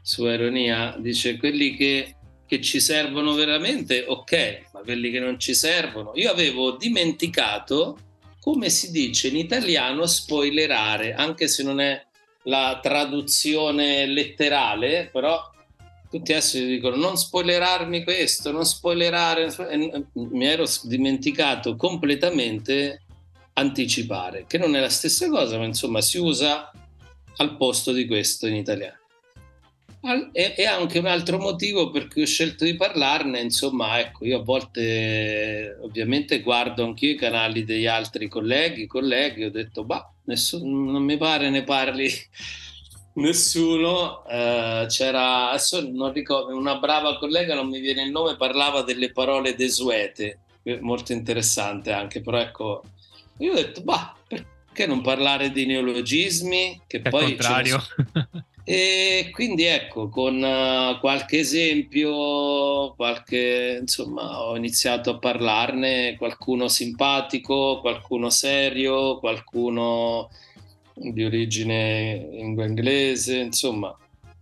sua 0.00 0.34
ironia. 0.34 0.96
Dice 0.98 1.38
quelli 1.38 1.74
che, 1.74 2.14
che 2.46 2.60
ci 2.60 2.78
servono 2.78 3.32
veramente, 3.32 4.04
ok, 4.06 4.66
ma 4.74 4.80
quelli 4.80 5.10
che 5.10 5.18
non 5.18 5.40
ci 5.40 5.54
servono. 5.54 6.12
Io 6.14 6.30
avevo 6.30 6.76
dimenticato 6.76 7.98
come 8.42 8.70
si 8.70 8.90
dice 8.90 9.28
in 9.28 9.36
italiano 9.36 10.04
spoilerare, 10.04 11.14
anche 11.14 11.46
se 11.46 11.62
non 11.62 11.78
è 11.80 12.04
la 12.44 12.80
traduzione 12.82 14.04
letterale, 14.06 15.08
però 15.12 15.48
tutti 16.10 16.32
adesso 16.32 16.58
mi 16.58 16.66
dicono 16.66 16.96
non 16.96 17.16
spoilerarmi 17.16 18.02
questo, 18.02 18.50
non 18.50 18.66
spoilerare, 18.66 19.54
mi 20.14 20.44
ero 20.44 20.64
dimenticato 20.82 21.76
completamente 21.76 23.02
anticipare, 23.52 24.44
che 24.48 24.58
non 24.58 24.74
è 24.74 24.80
la 24.80 24.88
stessa 24.88 25.28
cosa, 25.28 25.56
ma 25.56 25.64
insomma 25.64 26.00
si 26.00 26.18
usa 26.18 26.72
al 27.36 27.56
posto 27.56 27.92
di 27.92 28.08
questo 28.08 28.48
in 28.48 28.56
italiano. 28.56 29.01
E, 30.32 30.64
anche 30.64 30.98
un 30.98 31.06
altro 31.06 31.38
motivo 31.38 31.90
per 31.90 32.08
cui 32.08 32.22
ho 32.22 32.26
scelto 32.26 32.64
di 32.64 32.74
parlarne, 32.74 33.40
insomma, 33.40 34.00
ecco, 34.00 34.24
io 34.24 34.40
a 34.40 34.42
volte 34.42 35.78
ovviamente 35.80 36.40
guardo 36.40 36.84
anch'io 36.84 37.12
i 37.12 37.16
canali 37.16 37.64
degli 37.64 37.86
altri 37.86 38.28
colleghi, 38.28 38.88
colleghi, 38.88 39.44
ho 39.44 39.50
detto, 39.50 39.84
bah, 39.84 40.12
nessuno, 40.24 40.90
non 40.90 41.04
mi 41.04 41.16
pare 41.16 41.50
ne 41.50 41.62
parli 41.62 42.10
Nessuno, 43.14 44.26
eh, 44.26 44.86
c'era, 44.88 45.50
adesso 45.50 45.86
non 45.86 46.12
ricordo, 46.14 46.56
una 46.56 46.78
brava 46.78 47.18
collega, 47.18 47.54
non 47.54 47.68
mi 47.68 47.78
viene 47.78 48.04
il 48.04 48.10
nome, 48.10 48.36
parlava 48.36 48.82
delle 48.82 49.12
parole 49.12 49.54
desuete, 49.54 50.38
molto 50.80 51.12
interessante 51.12 51.92
anche, 51.92 52.22
però 52.22 52.38
ecco, 52.38 52.82
io 53.38 53.52
ho 53.52 53.54
detto, 53.54 53.82
bah, 53.82 54.16
perché 54.26 54.86
non 54.86 55.02
parlare 55.02 55.50
di 55.50 55.66
neologismi? 55.66 56.80
Che 56.86 57.02
Al 57.04 57.10
poi 57.10 57.24
contrario. 57.24 57.82
E 58.64 59.30
quindi 59.32 59.64
ecco, 59.64 60.08
con 60.08 60.36
uh, 60.36 61.00
qualche 61.00 61.38
esempio, 61.38 62.94
qualche, 62.94 63.78
insomma, 63.80 64.40
ho 64.42 64.56
iniziato 64.56 65.10
a 65.10 65.18
parlarne, 65.18 66.16
qualcuno 66.16 66.68
simpatico, 66.68 67.80
qualcuno 67.80 68.30
serio, 68.30 69.18
qualcuno 69.18 70.30
di 70.94 71.24
origine 71.24 72.28
lingua 72.30 72.64
inglese, 72.64 73.38
insomma. 73.38 73.96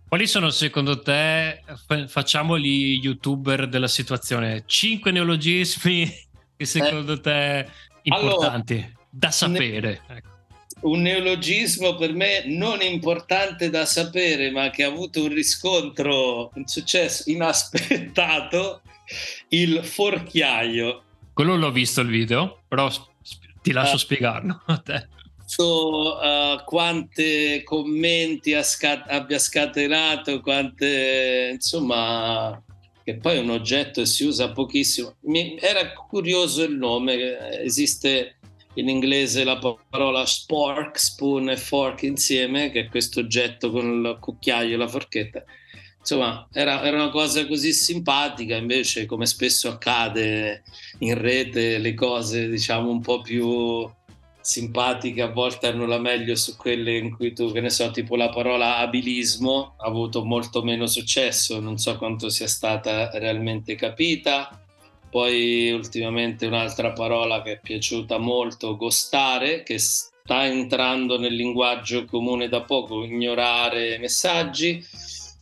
Quali 0.07 0.27
sono 0.27 0.49
secondo 0.49 1.01
te, 1.01 1.63
facciamo 2.07 2.59
gli 2.59 2.99
youtuber 3.01 3.67
della 3.67 3.87
situazione, 3.87 4.63
cinque 4.67 5.11
neologismi 5.11 6.05
che 6.57 6.65
secondo 6.65 7.13
eh, 7.13 7.19
te 7.21 7.69
importanti 8.03 8.73
allora, 8.73 8.91
da 9.09 9.31
sapere? 9.31 10.01
Ne- 10.07 10.17
ecco. 10.17 10.29
Un 10.81 11.01
neologismo 11.01 11.95
per 11.95 12.13
me 12.13 12.43
non 12.45 12.81
importante 12.81 13.69
da 13.69 13.85
sapere, 13.85 14.51
ma 14.51 14.69
che 14.69 14.83
ha 14.83 14.87
avuto 14.87 15.23
un 15.23 15.33
riscontro, 15.33 16.51
un 16.53 16.67
successo 16.67 17.29
inaspettato, 17.29 18.81
il 19.49 19.83
forchiaio. 19.83 21.03
Quello 21.33 21.55
l'ho 21.55 21.71
visto 21.71 22.01
il 22.01 22.07
video, 22.07 22.61
però 22.67 22.89
ti 23.61 23.71
lascio 23.71 23.95
uh, 23.95 23.99
spiegarlo 23.99 24.61
a 24.65 24.77
te 24.77 25.07
so 25.51 26.15
uh, 26.15 26.63
quante 26.63 27.61
commenti 27.65 28.57
scat- 28.63 29.09
abbia 29.11 29.37
scatenato, 29.37 30.39
quante 30.39 31.49
insomma, 31.51 32.63
che 33.03 33.17
poi 33.17 33.35
è 33.35 33.41
un 33.41 33.49
oggetto 33.49 33.99
e 33.99 34.05
si 34.05 34.23
usa 34.23 34.51
pochissimo. 34.51 35.15
Mi, 35.23 35.57
era 35.59 35.91
curioso 35.91 36.63
il 36.63 36.77
nome, 36.77 37.59
esiste 37.59 38.37
in 38.75 38.89
inglese 38.89 39.43
la 39.43 39.59
parola 39.89 40.25
spork, 40.25 40.99
spoon 40.99 41.49
e 41.49 41.57
fork 41.57 42.03
insieme, 42.03 42.71
che 42.71 42.81
è 42.81 42.89
questo 42.89 43.19
oggetto 43.19 43.71
con 43.71 43.85
il 43.85 44.17
cucchiaio 44.19 44.75
e 44.75 44.77
la 44.77 44.87
forchetta. 44.87 45.43
Insomma, 45.99 46.47
era, 46.51 46.83
era, 46.83 46.97
una 46.97 47.11
cosa 47.11 47.45
così 47.45 47.73
simpatica, 47.73 48.55
invece, 48.55 49.05
come 49.05 49.27
spesso 49.27 49.69
accade 49.69 50.63
in 50.99 51.19
rete, 51.19 51.77
le 51.77 51.93
cose 51.93 52.49
diciamo 52.49 52.89
un 52.89 53.01
po' 53.01 53.21
più 53.21 53.87
simpatiche 54.41 55.21
a 55.21 55.31
volte 55.31 55.67
hanno 55.67 55.85
la 55.85 55.99
meglio 55.99 56.35
su 56.35 56.57
quelle 56.57 56.97
in 56.97 57.15
cui 57.15 57.33
tu, 57.33 57.51
che 57.51 57.61
ne 57.61 57.69
so, 57.69 57.91
tipo 57.91 58.15
la 58.15 58.29
parola 58.29 58.77
abilismo 58.77 59.75
ha 59.77 59.85
avuto 59.85 60.25
molto 60.25 60.63
meno 60.63 60.87
successo, 60.87 61.59
non 61.59 61.77
so 61.77 61.95
quanto 61.97 62.29
sia 62.29 62.47
stata 62.47 63.11
realmente 63.13 63.75
capita. 63.75 64.59
Poi 65.11 65.71
ultimamente 65.71 66.47
un'altra 66.47 66.93
parola 66.93 67.43
che 67.43 67.51
è 67.53 67.59
piaciuta 67.61 68.17
molto, 68.17 68.77
gostare, 68.77 69.61
che 69.61 69.77
sta 69.77 70.45
entrando 70.45 71.19
nel 71.19 71.35
linguaggio 71.35 72.05
comune 72.05 72.47
da 72.47 72.61
poco, 72.61 73.03
ignorare 73.03 73.99
messaggi. 73.99 74.83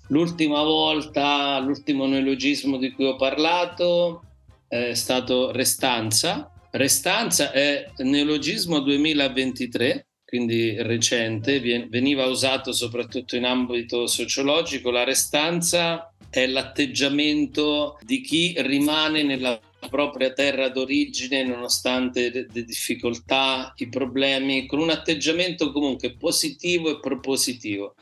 L'ultima 0.08 0.64
volta, 0.64 1.60
l'ultimo 1.60 2.08
neologismo 2.08 2.78
di 2.78 2.92
cui 2.92 3.06
ho 3.06 3.16
parlato 3.16 4.24
è 4.68 4.96
stato 4.96 5.52
restanza, 5.52 6.52
Restanza 6.72 7.52
è 7.52 7.92
neologismo 7.98 8.80
2023, 8.80 10.09
quindi 10.30 10.80
recente, 10.84 11.60
veniva 11.90 12.26
usato 12.28 12.72
soprattutto 12.72 13.36
in 13.36 13.46
ambito 13.46 14.06
sociologico. 14.06 14.92
La 14.92 15.04
restanza 15.04 16.14
è 16.30 16.46
l'atteggiamento 16.46 17.98
di 18.04 18.22
chi 18.22 18.54
rimane 18.58 19.24
nella 19.24 19.60
propria 19.90 20.32
terra 20.32 20.70
d'origine 20.70 21.44
nonostante 21.44 22.48
le 22.48 22.64
difficoltà, 22.64 23.74
i 23.78 23.90
problemi, 23.90 24.68
con 24.68 24.78
un 24.78 24.92
atteggiamento 24.92 25.72
comunque 25.72 26.14
positivo 26.16 26.92
e 26.92 27.00
propositivo. 27.00 27.96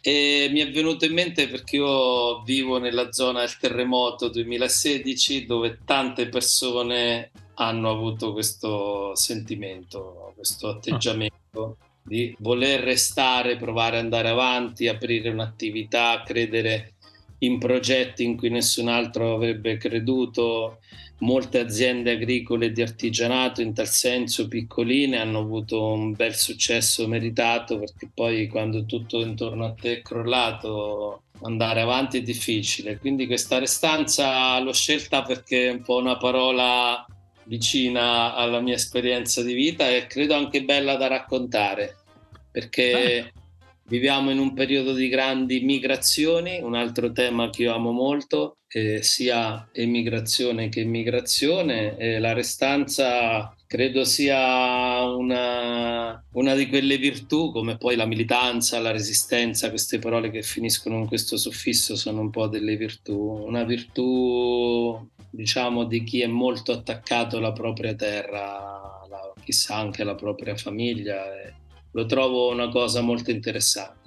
E 0.00 0.48
mi 0.50 0.60
è 0.60 0.70
venuto 0.70 1.04
in 1.04 1.12
mente 1.12 1.46
perché 1.46 1.76
io 1.76 2.40
vivo 2.42 2.78
nella 2.78 3.12
zona 3.12 3.40
del 3.40 3.58
terremoto 3.58 4.28
2016 4.28 5.44
dove 5.44 5.80
tante 5.84 6.26
persone 6.30 7.32
hanno 7.56 7.90
avuto 7.90 8.32
questo 8.32 9.14
sentimento, 9.14 10.32
questo 10.34 10.68
atteggiamento 10.68 11.39
di 12.02 12.34
voler 12.38 12.80
restare, 12.80 13.56
provare 13.56 13.98
ad 13.98 14.04
andare 14.04 14.28
avanti, 14.28 14.88
aprire 14.88 15.28
un'attività, 15.28 16.22
credere 16.24 16.94
in 17.38 17.58
progetti 17.58 18.24
in 18.24 18.36
cui 18.36 18.50
nessun 18.50 18.88
altro 18.88 19.34
avrebbe 19.34 19.76
creduto. 19.76 20.78
Molte 21.20 21.58
aziende 21.58 22.12
agricole 22.12 22.72
di 22.72 22.80
artigianato, 22.80 23.60
in 23.60 23.74
tal 23.74 23.88
senso 23.88 24.48
piccoline, 24.48 25.18
hanno 25.18 25.40
avuto 25.40 25.92
un 25.92 26.12
bel 26.12 26.34
successo 26.34 27.06
meritato 27.06 27.78
perché 27.78 28.10
poi 28.12 28.48
quando 28.48 28.86
tutto 28.86 29.20
intorno 29.20 29.66
a 29.66 29.72
te 29.72 29.98
è 29.98 30.02
crollato 30.02 31.24
andare 31.42 31.82
avanti 31.82 32.18
è 32.18 32.22
difficile. 32.22 32.98
Quindi 32.98 33.26
questa 33.26 33.58
restanza 33.58 34.58
l'ho 34.60 34.72
scelta 34.72 35.22
perché 35.22 35.68
è 35.68 35.72
un 35.72 35.82
po' 35.82 35.96
una 35.96 36.16
parola 36.16 37.04
vicina 37.50 38.36
alla 38.36 38.60
mia 38.60 38.74
esperienza 38.74 39.42
di 39.42 39.54
vita 39.54 39.90
e 39.90 40.06
credo 40.06 40.34
anche 40.34 40.62
bella 40.62 40.94
da 40.94 41.08
raccontare 41.08 41.96
perché 42.52 43.16
eh. 43.16 43.32
viviamo 43.88 44.30
in 44.30 44.38
un 44.38 44.54
periodo 44.54 44.92
di 44.92 45.08
grandi 45.08 45.60
migrazioni, 45.60 46.60
un 46.62 46.76
altro 46.76 47.10
tema 47.10 47.50
che 47.50 47.62
io 47.62 47.74
amo 47.74 47.90
molto, 47.90 48.58
eh, 48.68 49.02
sia 49.02 49.68
emigrazione 49.72 50.68
che 50.68 50.80
immigrazione 50.80 51.96
e 51.96 52.20
la 52.20 52.32
restanza 52.32 53.52
credo 53.66 54.04
sia 54.04 55.02
una, 55.04 56.24
una, 56.32 56.54
di 56.54 56.68
quelle 56.68 56.98
virtù, 56.98 57.52
come 57.52 57.78
poi 57.78 57.96
la 57.96 58.06
militanza, 58.06 58.80
la 58.80 58.90
resistenza, 58.90 59.70
queste 59.70 59.98
parole 59.98 60.30
che 60.30 60.42
finiscono 60.42 60.96
con 60.96 61.08
questo 61.08 61.36
suffisso 61.36 61.94
sono 61.96 62.20
un 62.20 62.30
po' 62.30 62.48
delle 62.48 62.76
virtù, 62.76 63.16
una 63.46 63.62
virtù 63.64 65.08
diciamo, 65.30 65.84
di 65.84 66.02
chi 66.02 66.20
è 66.20 66.26
molto 66.26 66.72
attaccato 66.72 67.36
alla 67.36 67.52
propria 67.52 67.94
terra, 67.94 69.00
la, 69.08 69.32
chissà 69.42 69.76
anche 69.76 70.02
alla 70.02 70.14
propria 70.14 70.56
famiglia. 70.56 71.24
lo 71.92 72.06
trovo 72.06 72.50
una 72.50 72.68
cosa 72.68 73.00
molto 73.00 73.30
interessante. 73.30 73.98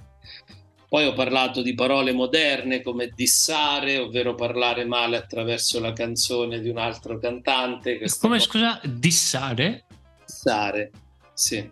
Poi 0.88 1.06
ho 1.06 1.14
parlato 1.14 1.64
di 1.64 1.74
parole 1.74 2.12
moderne 2.12 2.84
come 2.84 3.10
dissare, 3.16 3.98
ovvero 3.98 4.36
parlare 4.36 4.86
male 4.86 5.18
attraverso 5.18 5.80
la 5.80 5.92
canzone 5.92 6.60
di 6.60 6.70
un 6.70 6.78
altro 6.78 7.18
cantante. 7.18 7.98
Come 8.20 8.38
cosa... 8.38 8.40
scusa, 8.40 8.82
dissare? 8.84 9.86
Dissare, 10.24 10.92
sì. 11.34 11.58
I 11.58 11.72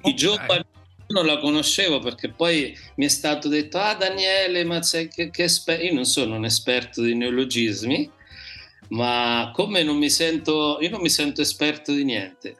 okay. 0.00 0.14
giovani 0.14 0.64
non 1.08 1.26
la 1.26 1.38
conoscevo 1.38 1.98
perché 1.98 2.28
poi 2.30 2.76
mi 2.96 3.06
è 3.06 3.08
stato 3.08 3.48
detto 3.48 3.78
ah 3.78 3.94
Daniele 3.94 4.62
ma 4.64 4.82
sai 4.82 5.08
che, 5.08 5.30
che 5.30 5.44
esper-? 5.44 5.82
io 5.82 5.94
non 5.94 6.04
sono 6.04 6.36
un 6.36 6.44
esperto 6.44 7.02
di 7.02 7.14
neologismi 7.14 8.10
ma 8.88 9.50
come 9.54 9.82
non 9.82 9.96
mi 9.96 10.10
sento, 10.10 10.78
io 10.80 10.90
non 10.90 11.00
mi 11.00 11.10
sento 11.10 11.40
esperto 11.40 11.92
di 11.92 12.04
niente. 12.04 12.56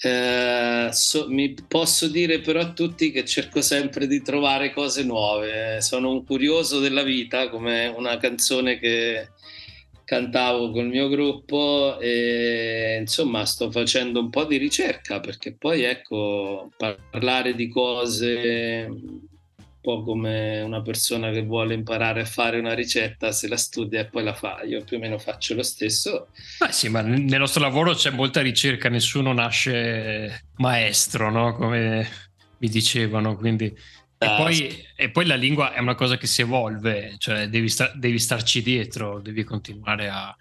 Eh, 0.00 0.88
so, 0.92 1.28
mi 1.28 1.54
posso 1.66 2.08
dire 2.08 2.40
però 2.40 2.60
a 2.60 2.72
tutti 2.72 3.10
che 3.10 3.24
cerco 3.24 3.62
sempre 3.62 4.06
di 4.06 4.22
trovare 4.22 4.72
cose 4.72 5.02
nuove. 5.04 5.80
Sono 5.80 6.10
un 6.10 6.24
curioso 6.24 6.80
della 6.80 7.02
vita, 7.02 7.48
come 7.48 7.86
una 7.86 8.16
canzone 8.18 8.78
che 8.78 9.28
cantavo 10.04 10.70
col 10.70 10.88
mio 10.88 11.08
gruppo 11.08 11.98
e 11.98 12.98
insomma 13.00 13.46
sto 13.46 13.70
facendo 13.70 14.20
un 14.20 14.28
po' 14.28 14.44
di 14.44 14.58
ricerca 14.58 15.18
perché 15.18 15.54
poi 15.54 15.82
ecco 15.82 16.70
parlare 16.76 17.54
di 17.54 17.68
cose 17.68 18.86
po' 19.84 20.02
come 20.02 20.62
una 20.62 20.80
persona 20.80 21.30
che 21.30 21.42
vuole 21.44 21.74
imparare 21.74 22.22
a 22.22 22.24
fare 22.24 22.58
una 22.58 22.72
ricetta, 22.72 23.32
se 23.32 23.48
la 23.48 23.58
studia 23.58 24.00
e 24.00 24.06
poi 24.06 24.24
la 24.24 24.32
fa. 24.32 24.62
Io 24.62 24.82
più 24.82 24.96
o 24.96 25.00
meno 25.00 25.18
faccio 25.18 25.54
lo 25.54 25.62
stesso. 25.62 26.28
Ma 26.60 26.72
sì, 26.72 26.88
ma 26.88 27.02
nel 27.02 27.38
nostro 27.38 27.60
lavoro 27.60 27.92
c'è 27.92 28.10
molta 28.10 28.40
ricerca, 28.40 28.88
nessuno 28.88 29.34
nasce 29.34 30.46
maestro, 30.56 31.30
no? 31.30 31.54
Come 31.54 32.08
mi 32.58 32.68
dicevano, 32.68 33.36
quindi... 33.36 33.66
E 33.66 34.26
Ah, 34.26 34.36
poi, 34.36 34.54
sì. 34.54 34.84
e 34.96 35.10
poi 35.10 35.26
la 35.26 35.34
lingua 35.34 35.74
è 35.74 35.80
una 35.80 35.94
cosa 35.96 36.16
che 36.16 36.26
si 36.26 36.40
evolve, 36.40 37.16
cioè 37.18 37.48
devi, 37.48 37.68
sta- 37.68 37.92
devi 37.94 38.18
starci 38.18 38.62
dietro, 38.62 39.20
devi 39.20 39.44
continuare 39.44 40.08
a 40.08 40.34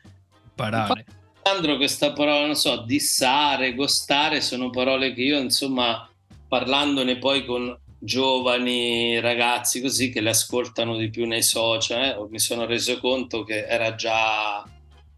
imparare. 0.45 1.05
Sandro, 1.41 1.75
questa 1.75 2.13
parola, 2.13 2.45
non 2.45 2.55
so, 2.55 2.83
dissare, 2.85 3.73
gostare, 3.73 4.39
sono 4.39 4.69
parole 4.69 5.13
che 5.13 5.23
io, 5.23 5.37
insomma, 5.37 6.07
parlandone 6.47 7.17
poi 7.17 7.43
con 7.43 7.77
giovani 8.03 9.19
ragazzi 9.19 9.81
così 9.81 10.09
che 10.09 10.19
le 10.21 10.29
ascoltano 10.29 10.97
di 10.97 11.09
più 11.09 11.25
nei 11.25 11.41
social, 11.41 12.03
eh, 12.03 12.27
mi 12.29 12.39
sono 12.39 12.65
reso 12.65 12.99
conto 12.99 13.43
che 13.43 13.65
era 13.65 13.95
già, 13.95 14.63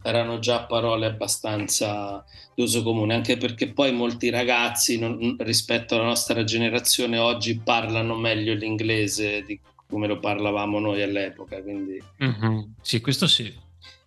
erano 0.03 0.39
già 0.39 0.63
parole 0.65 1.07
abbastanza 1.07 2.23
d'uso 2.53 2.83
comune, 2.83 3.15
anche 3.15 3.38
perché 3.38 3.69
poi 3.71 3.91
molti 3.91 4.29
ragazzi 4.29 4.99
non- 4.99 5.36
rispetto 5.39 5.95
alla 5.95 6.05
nostra 6.05 6.43
generazione 6.43 7.17
oggi 7.17 7.59
parlano 7.59 8.15
meglio 8.15 8.53
l'inglese 8.53 9.43
di 9.43 9.59
come 9.88 10.07
lo 10.07 10.19
parlavamo 10.19 10.79
noi 10.79 11.01
all'epoca, 11.01 11.61
quindi 11.61 12.01
Mhm, 12.17 12.75
Sì, 12.81 13.01
questo 13.01 13.27
sì. 13.27 13.51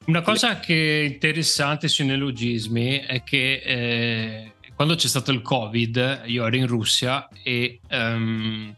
Una 0.07 0.23
cosa 0.23 0.59
che 0.59 1.01
è 1.01 1.05
interessante 1.05 1.87
sui 1.89 2.07
neologismi 2.07 2.99
è 3.07 3.23
che 3.23 3.61
eh, 3.65 4.53
quando 4.79 4.95
c'è 4.95 5.09
stato 5.09 5.33
il 5.33 5.43
Covid, 5.43 6.23
io 6.27 6.47
ero 6.47 6.55
in 6.55 6.69
Russia 6.69 7.29
e 7.43 7.81
ehm, 7.89 8.77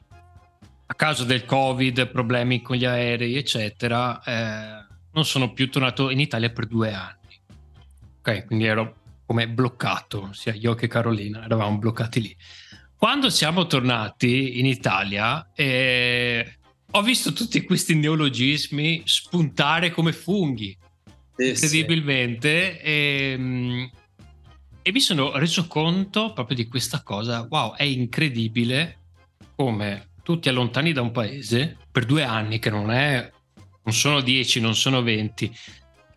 a 0.87 0.95
causa 0.95 1.25
del 1.25 1.45
Covid, 1.45 2.09
problemi 2.09 2.63
con 2.63 2.77
gli 2.77 2.87
aerei, 2.87 3.37
eccetera, 3.37 4.19
eh, 4.23 4.87
non 5.13 5.27
sono 5.27 5.53
più 5.53 5.69
tornato 5.69 6.09
in 6.09 6.19
Italia 6.19 6.49
per 6.49 6.69
due 6.69 6.95
anni. 6.95 7.39
Ok, 8.19 8.47
quindi 8.47 8.65
ero 8.65 8.97
come 9.27 9.47
bloccato, 9.47 10.31
sia 10.33 10.55
io 10.55 10.75
che 10.75 10.89
Carolina, 10.89 11.45
eravamo 11.45 11.77
bloccati 11.77 12.23
lì. 12.23 12.37
Quando 12.97 13.29
siamo 13.29 13.67
tornati 13.67 14.59
in 14.59 14.65
Italia, 14.65 15.51
eh, 15.55 16.61
ho 16.93 17.03
visto 17.03 17.35
tutti 17.35 17.63
questi 17.63 17.95
neologismi 17.95 19.03
spuntare 19.05 19.91
come 19.91 20.15
funghi, 20.15 20.75
incredibilmente, 21.37 22.81
e, 22.81 23.35
mm, 23.37 23.85
e 24.91 24.93
mi 24.93 25.01
sono 25.01 25.39
reso 25.39 25.69
conto 25.69 26.33
proprio 26.33 26.57
di 26.57 26.67
questa 26.67 27.03
cosa. 27.05 27.47
Wow, 27.49 27.75
è 27.77 27.85
incredibile 27.85 28.99
come 29.55 30.09
tu 30.25 30.41
ti 30.41 30.49
allontani 30.49 30.93
da 30.93 31.01
un 31.01 31.13
paese 31.13 31.77
per 31.93 32.05
due 32.05 32.25
anni, 32.25 32.59
che 32.59 32.71
non 32.71 32.91
è, 32.91 33.31
non 33.85 33.95
sono 33.95 34.21
dieci, 34.21 34.61
non 34.61 34.75
sono 34.75 35.01
venti. 35.03 35.57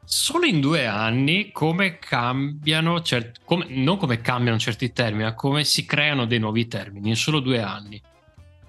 Solo 0.03 0.45
in 0.45 0.59
due 0.59 0.88
anni 0.88 1.51
come 1.51 1.99
cambiano, 1.99 3.03
certi, 3.03 3.41
come, 3.45 3.67
non 3.69 3.97
come 3.97 4.21
cambiano 4.21 4.57
certi 4.57 4.91
termini, 4.91 5.26
ma 5.26 5.36
come 5.36 5.63
si 5.65 5.86
creano 5.86 6.26
dei 6.26 6.39
nuovi 6.39 6.67
termini 6.67 7.09
in 7.09 7.15
solo 7.15 7.41
due 7.41 7.61
anni. 7.61 8.01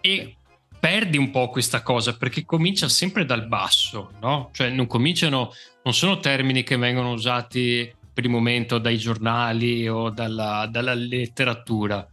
E 0.03 0.37
perdi 0.79 1.17
un 1.17 1.31
po' 1.31 1.49
questa 1.49 1.81
cosa 1.81 2.15
perché 2.15 2.45
comincia 2.45 2.91
sempre 2.91 3.25
dal 3.25 3.47
basso, 3.47 4.11
no? 4.21 4.51
Cioè 4.53 4.69
non 4.69 4.87
cominciano, 4.87 5.51
non 5.83 5.95
sono 5.95 6.19
termini 6.19 6.63
che 6.63 6.77
vengono 6.77 7.13
usati 7.13 8.03
per 8.15 8.25
il 8.25 8.31
momento 8.31 8.79
dai 8.79 8.97
giornali 8.97 9.89
o 9.89 10.09
dalla, 10.09 10.69
dalla 10.71 10.95
letteratura. 10.95 12.09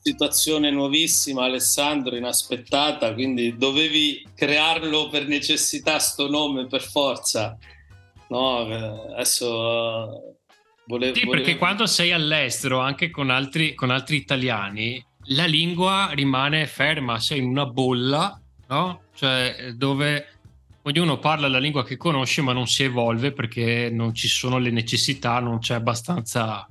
situazione 0.00 0.70
nuovissima, 0.70 1.44
Alessandro, 1.44 2.16
inaspettata, 2.16 3.12
quindi 3.12 3.56
dovevi 3.56 4.26
crearlo 4.34 5.08
per 5.08 5.26
necessità 5.26 5.98
sto 5.98 6.30
nome 6.30 6.66
per 6.68 6.82
forza. 6.82 7.58
No, 8.28 8.66
eh, 8.68 9.12
adesso 9.14 9.46
eh, 9.48 10.36
volevo... 10.86 11.14
Sì, 11.16 11.26
perché 11.26 11.58
quando 11.58 11.86
sei 11.86 12.12
all'estero, 12.12 12.78
anche 12.78 13.10
con 13.10 13.28
altri, 13.28 13.74
con 13.74 13.90
altri 13.90 14.16
italiani, 14.16 15.04
la 15.32 15.46
lingua 15.46 16.10
rimane 16.12 16.66
ferma, 16.68 17.18
sei 17.18 17.38
in 17.38 17.46
una 17.46 17.66
bolla, 17.66 18.40
no? 18.68 19.02
Cioè 19.14 19.72
dove 19.74 20.39
ognuno 20.90 21.18
parla 21.18 21.48
la 21.48 21.58
lingua 21.58 21.84
che 21.84 21.96
conosce 21.96 22.42
ma 22.42 22.52
non 22.52 22.66
si 22.66 22.82
evolve 22.82 23.32
perché 23.32 23.90
non 23.90 24.14
ci 24.14 24.28
sono 24.28 24.58
le 24.58 24.70
necessità, 24.70 25.38
non 25.40 25.58
c'è 25.58 25.74
abbastanza... 25.74 26.66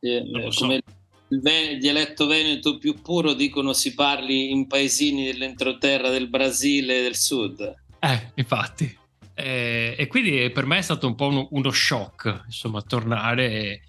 Eh, 0.00 0.22
non 0.22 0.50
so. 0.50 0.62
come 0.62 0.82
il 1.28 1.78
dialetto 1.78 2.26
veneto 2.26 2.78
più 2.78 2.94
puro 3.00 3.34
dicono 3.34 3.72
si 3.72 3.94
parli 3.94 4.50
in 4.50 4.66
paesini 4.66 5.26
dell'entroterra 5.26 6.10
del 6.10 6.28
Brasile 6.28 6.98
e 6.98 7.02
del 7.02 7.16
sud. 7.16 7.74
Eh, 8.00 8.32
infatti. 8.34 8.98
Eh, 9.34 9.94
e 9.96 10.06
quindi 10.08 10.50
per 10.50 10.66
me 10.66 10.78
è 10.78 10.82
stato 10.82 11.06
un 11.06 11.14
po' 11.14 11.28
uno, 11.28 11.48
uno 11.52 11.70
shock, 11.70 12.42
insomma, 12.46 12.82
tornare 12.82 13.50
e 13.50 13.82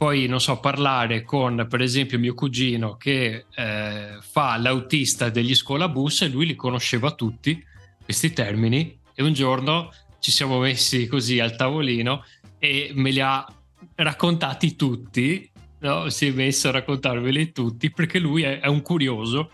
poi, 0.00 0.26
non 0.26 0.40
so, 0.40 0.58
parlare 0.60 1.22
con, 1.22 1.66
per 1.68 1.82
esempio, 1.82 2.18
mio 2.18 2.32
cugino 2.32 2.96
che 2.96 3.44
eh, 3.54 4.16
fa 4.18 4.56
l'autista 4.56 5.28
degli 5.28 5.54
scolabus 5.54 6.22
e 6.22 6.28
lui 6.28 6.46
li 6.46 6.54
conosceva 6.54 7.10
tutti, 7.10 7.62
questi 8.10 8.32
termini, 8.32 8.98
e 9.14 9.22
un 9.22 9.32
giorno 9.32 9.92
ci 10.18 10.32
siamo 10.32 10.58
messi 10.58 11.06
così 11.06 11.38
al 11.38 11.54
tavolino 11.54 12.24
e 12.58 12.90
me 12.94 13.10
li 13.10 13.20
ha 13.20 13.46
raccontati 13.94 14.74
tutti, 14.74 15.48
no? 15.78 16.08
si 16.08 16.26
è 16.26 16.30
messo 16.32 16.68
a 16.68 16.72
raccontarveli 16.72 17.52
tutti 17.52 17.90
perché 17.92 18.18
lui 18.18 18.42
è, 18.42 18.58
è 18.58 18.66
un 18.66 18.82
curioso. 18.82 19.52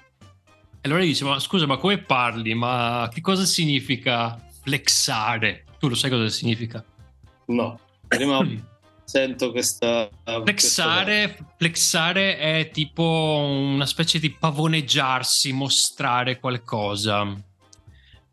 E 0.80 0.88
allora 0.88 1.02
gli 1.02 1.08
dice, 1.08 1.24
ma 1.24 1.38
scusa, 1.38 1.66
ma 1.66 1.76
come 1.76 1.98
parli? 1.98 2.54
Ma 2.54 3.10
che 3.12 3.20
cosa 3.20 3.44
significa 3.44 4.42
flexare? 4.62 5.64
Tu 5.78 5.88
lo 5.88 5.94
sai 5.94 6.08
cosa 6.08 6.28
significa? 6.30 6.82
No, 7.48 7.78
prima 8.08 8.40
sento 9.04 9.50
questa... 9.50 10.08
Flexare, 10.24 11.36
flexare 11.58 12.38
è 12.38 12.70
tipo 12.72 13.02
una 13.02 13.86
specie 13.86 14.18
di 14.18 14.30
pavoneggiarsi, 14.30 15.52
mostrare 15.52 16.40
qualcosa. 16.40 17.44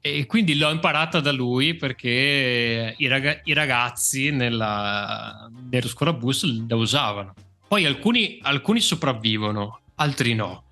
E 0.06 0.26
quindi 0.26 0.58
l'ho 0.58 0.70
imparata 0.70 1.22
da 1.22 1.32
lui 1.32 1.76
perché 1.76 2.94
i, 2.98 3.08
raga- 3.08 3.40
i 3.46 3.54
ragazzi 3.54 4.32
nella, 4.32 5.50
nello 5.70 5.88
scuolabus 5.88 6.68
la 6.68 6.76
usavano. 6.76 7.34
Poi 7.66 7.86
alcuni, 7.86 8.38
alcuni 8.42 8.82
sopravvivono, 8.82 9.80
altri 9.96 10.34
no. 10.34 10.66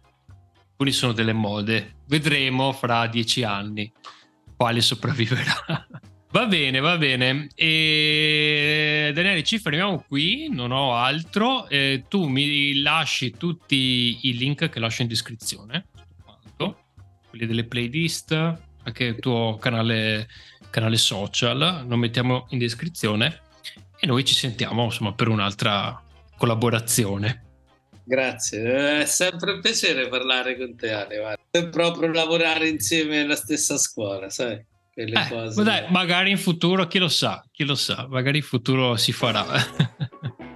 Alcuni 0.72 0.92
sono 0.92 1.14
delle 1.14 1.32
mode. 1.32 2.00
Vedremo 2.08 2.74
fra 2.74 3.08
dieci 3.08 3.44
anni 3.44 3.90
quale 4.58 4.82
sopravviverà. 4.82 5.88
Va 6.32 6.46
bene, 6.46 6.80
va 6.80 6.98
bene. 6.98 7.50
E 7.56 9.12
Daniele, 9.14 9.44
ci 9.44 9.60
fermiamo 9.60 10.04
qui, 10.08 10.48
non 10.50 10.72
ho 10.72 10.96
altro. 10.96 11.68
Eh, 11.68 12.06
tu 12.08 12.26
mi 12.28 12.82
lasci 12.82 13.32
tutti 13.32 14.20
i 14.22 14.38
link 14.38 14.70
che 14.70 14.80
lascio 14.80 15.02
in 15.02 15.10
descrizione, 15.10 15.88
quelli 17.32 17.46
delle 17.46 17.66
playlist, 17.66 18.34
anche 18.84 19.04
il 19.04 19.20
tuo 19.20 19.58
canale, 19.60 20.28
canale 20.70 20.98
social, 20.98 21.86
lo 21.88 21.96
mettiamo 21.98 22.46
in 22.50 22.60
descrizione 22.60 23.42
e 24.00 24.08
noi 24.08 24.24
ci 24.26 24.34
sentiamo 24.34 24.86
insomma 24.86 25.14
per 25.14 25.28
un'altra 25.28 26.02
collaborazione. 26.38 27.46
Grazie, 28.04 29.02
è 29.02 29.06
sempre 29.06 29.52
un 29.54 29.62
piacere 29.62 30.08
parlare 30.10 30.58
con 30.58 30.76
te 30.76 30.92
Ale, 30.92 31.18
guarda. 31.20 31.42
è 31.52 31.70
proprio 31.70 32.12
lavorare 32.12 32.68
insieme 32.68 33.18
nella 33.18 33.36
stessa 33.36 33.78
scuola, 33.78 34.30
sai? 34.30 34.64
Quelle 34.92 35.22
Eh, 35.22 35.28
cose. 35.30 35.56
ma 35.56 35.64
dai, 35.64 35.86
magari 35.90 36.32
in 36.32 36.38
futuro, 36.38 36.88
chi 36.88 36.98
lo 36.98 37.08
sa, 37.08 37.42
chi 37.52 37.64
lo 37.64 37.76
sa, 37.76 38.08
magari 38.10 38.38
in 38.40 38.44
futuro 38.44 38.98
si 38.98 39.12
farà. 39.14 39.46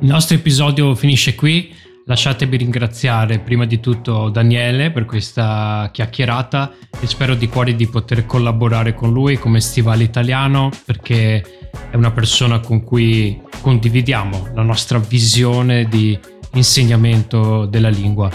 Il 0.00 0.08
nostro 0.10 0.36
episodio 0.36 0.94
finisce 0.94 1.34
qui. 1.34 1.74
Lasciatemi 2.06 2.58
ringraziare 2.58 3.38
prima 3.38 3.64
di 3.64 3.80
tutto 3.80 4.28
Daniele 4.28 4.90
per 4.90 5.06
questa 5.06 5.88
chiacchierata 5.90 6.74
e 7.00 7.06
spero 7.06 7.34
di 7.34 7.48
cuore 7.48 7.74
di 7.74 7.86
poter 7.86 8.26
collaborare 8.26 8.94
con 8.94 9.10
lui 9.10 9.38
come 9.38 9.58
stivale 9.62 10.04
italiano 10.04 10.68
perché 10.84 11.42
è 11.90 11.96
una 11.96 12.10
persona 12.10 12.60
con 12.60 12.84
cui 12.84 13.40
condividiamo 13.58 14.50
la 14.54 14.62
nostra 14.62 14.98
visione 14.98 15.86
di 15.86 16.18
insegnamento 16.52 17.64
della 17.64 17.88
lingua. 17.88 18.30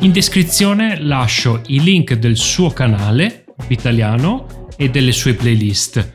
In 0.00 0.12
descrizione 0.12 1.00
lascio 1.00 1.62
i 1.66 1.82
link 1.82 2.14
del 2.14 2.36
suo 2.36 2.70
canale 2.70 3.46
italiano 3.66 4.68
e 4.76 4.88
delle 4.88 5.10
sue 5.10 5.34
playlist. 5.34 6.12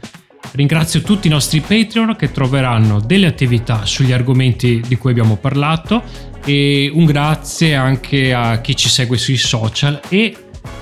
Ringrazio 0.53 1.01
tutti 1.01 1.27
i 1.27 1.29
nostri 1.29 1.59
Patreon 1.59 2.15
che 2.15 2.31
troveranno 2.31 3.01
delle 3.01 3.25
attività 3.25 3.85
sugli 3.85 4.13
argomenti 4.13 4.81
di 4.87 4.95
cui 4.95 5.11
abbiamo 5.11 5.35
parlato 5.35 6.01
e 6.45 6.89
un 6.93 7.05
grazie 7.05 7.75
anche 7.75 8.33
a 8.33 8.61
chi 8.61 8.75
ci 8.75 8.87
segue 8.87 9.17
sui 9.17 9.37
social 9.37 9.99
e 10.07 10.35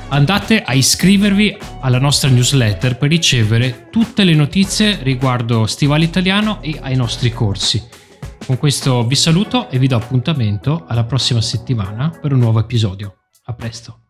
andate 0.09 0.61
a 0.61 0.73
iscrivervi 0.73 1.57
alla 1.79 1.99
nostra 1.99 2.29
newsletter 2.29 2.97
per 2.97 3.09
ricevere 3.09 3.87
tutte 3.89 4.23
le 4.23 4.35
notizie 4.35 4.99
riguardo 5.01 5.65
Stivale 5.65 6.03
Italiano 6.03 6.61
e 6.61 6.77
ai 6.81 6.95
nostri 6.95 7.31
corsi. 7.31 7.81
Con 8.45 8.57
questo 8.57 9.07
vi 9.07 9.15
saluto 9.15 9.69
e 9.69 9.79
vi 9.79 9.87
do 9.87 9.95
appuntamento 9.95 10.85
alla 10.87 11.05
prossima 11.05 11.41
settimana 11.41 12.09
per 12.09 12.33
un 12.33 12.39
nuovo 12.39 12.59
episodio. 12.59 13.15
A 13.45 13.53
presto. 13.53 14.02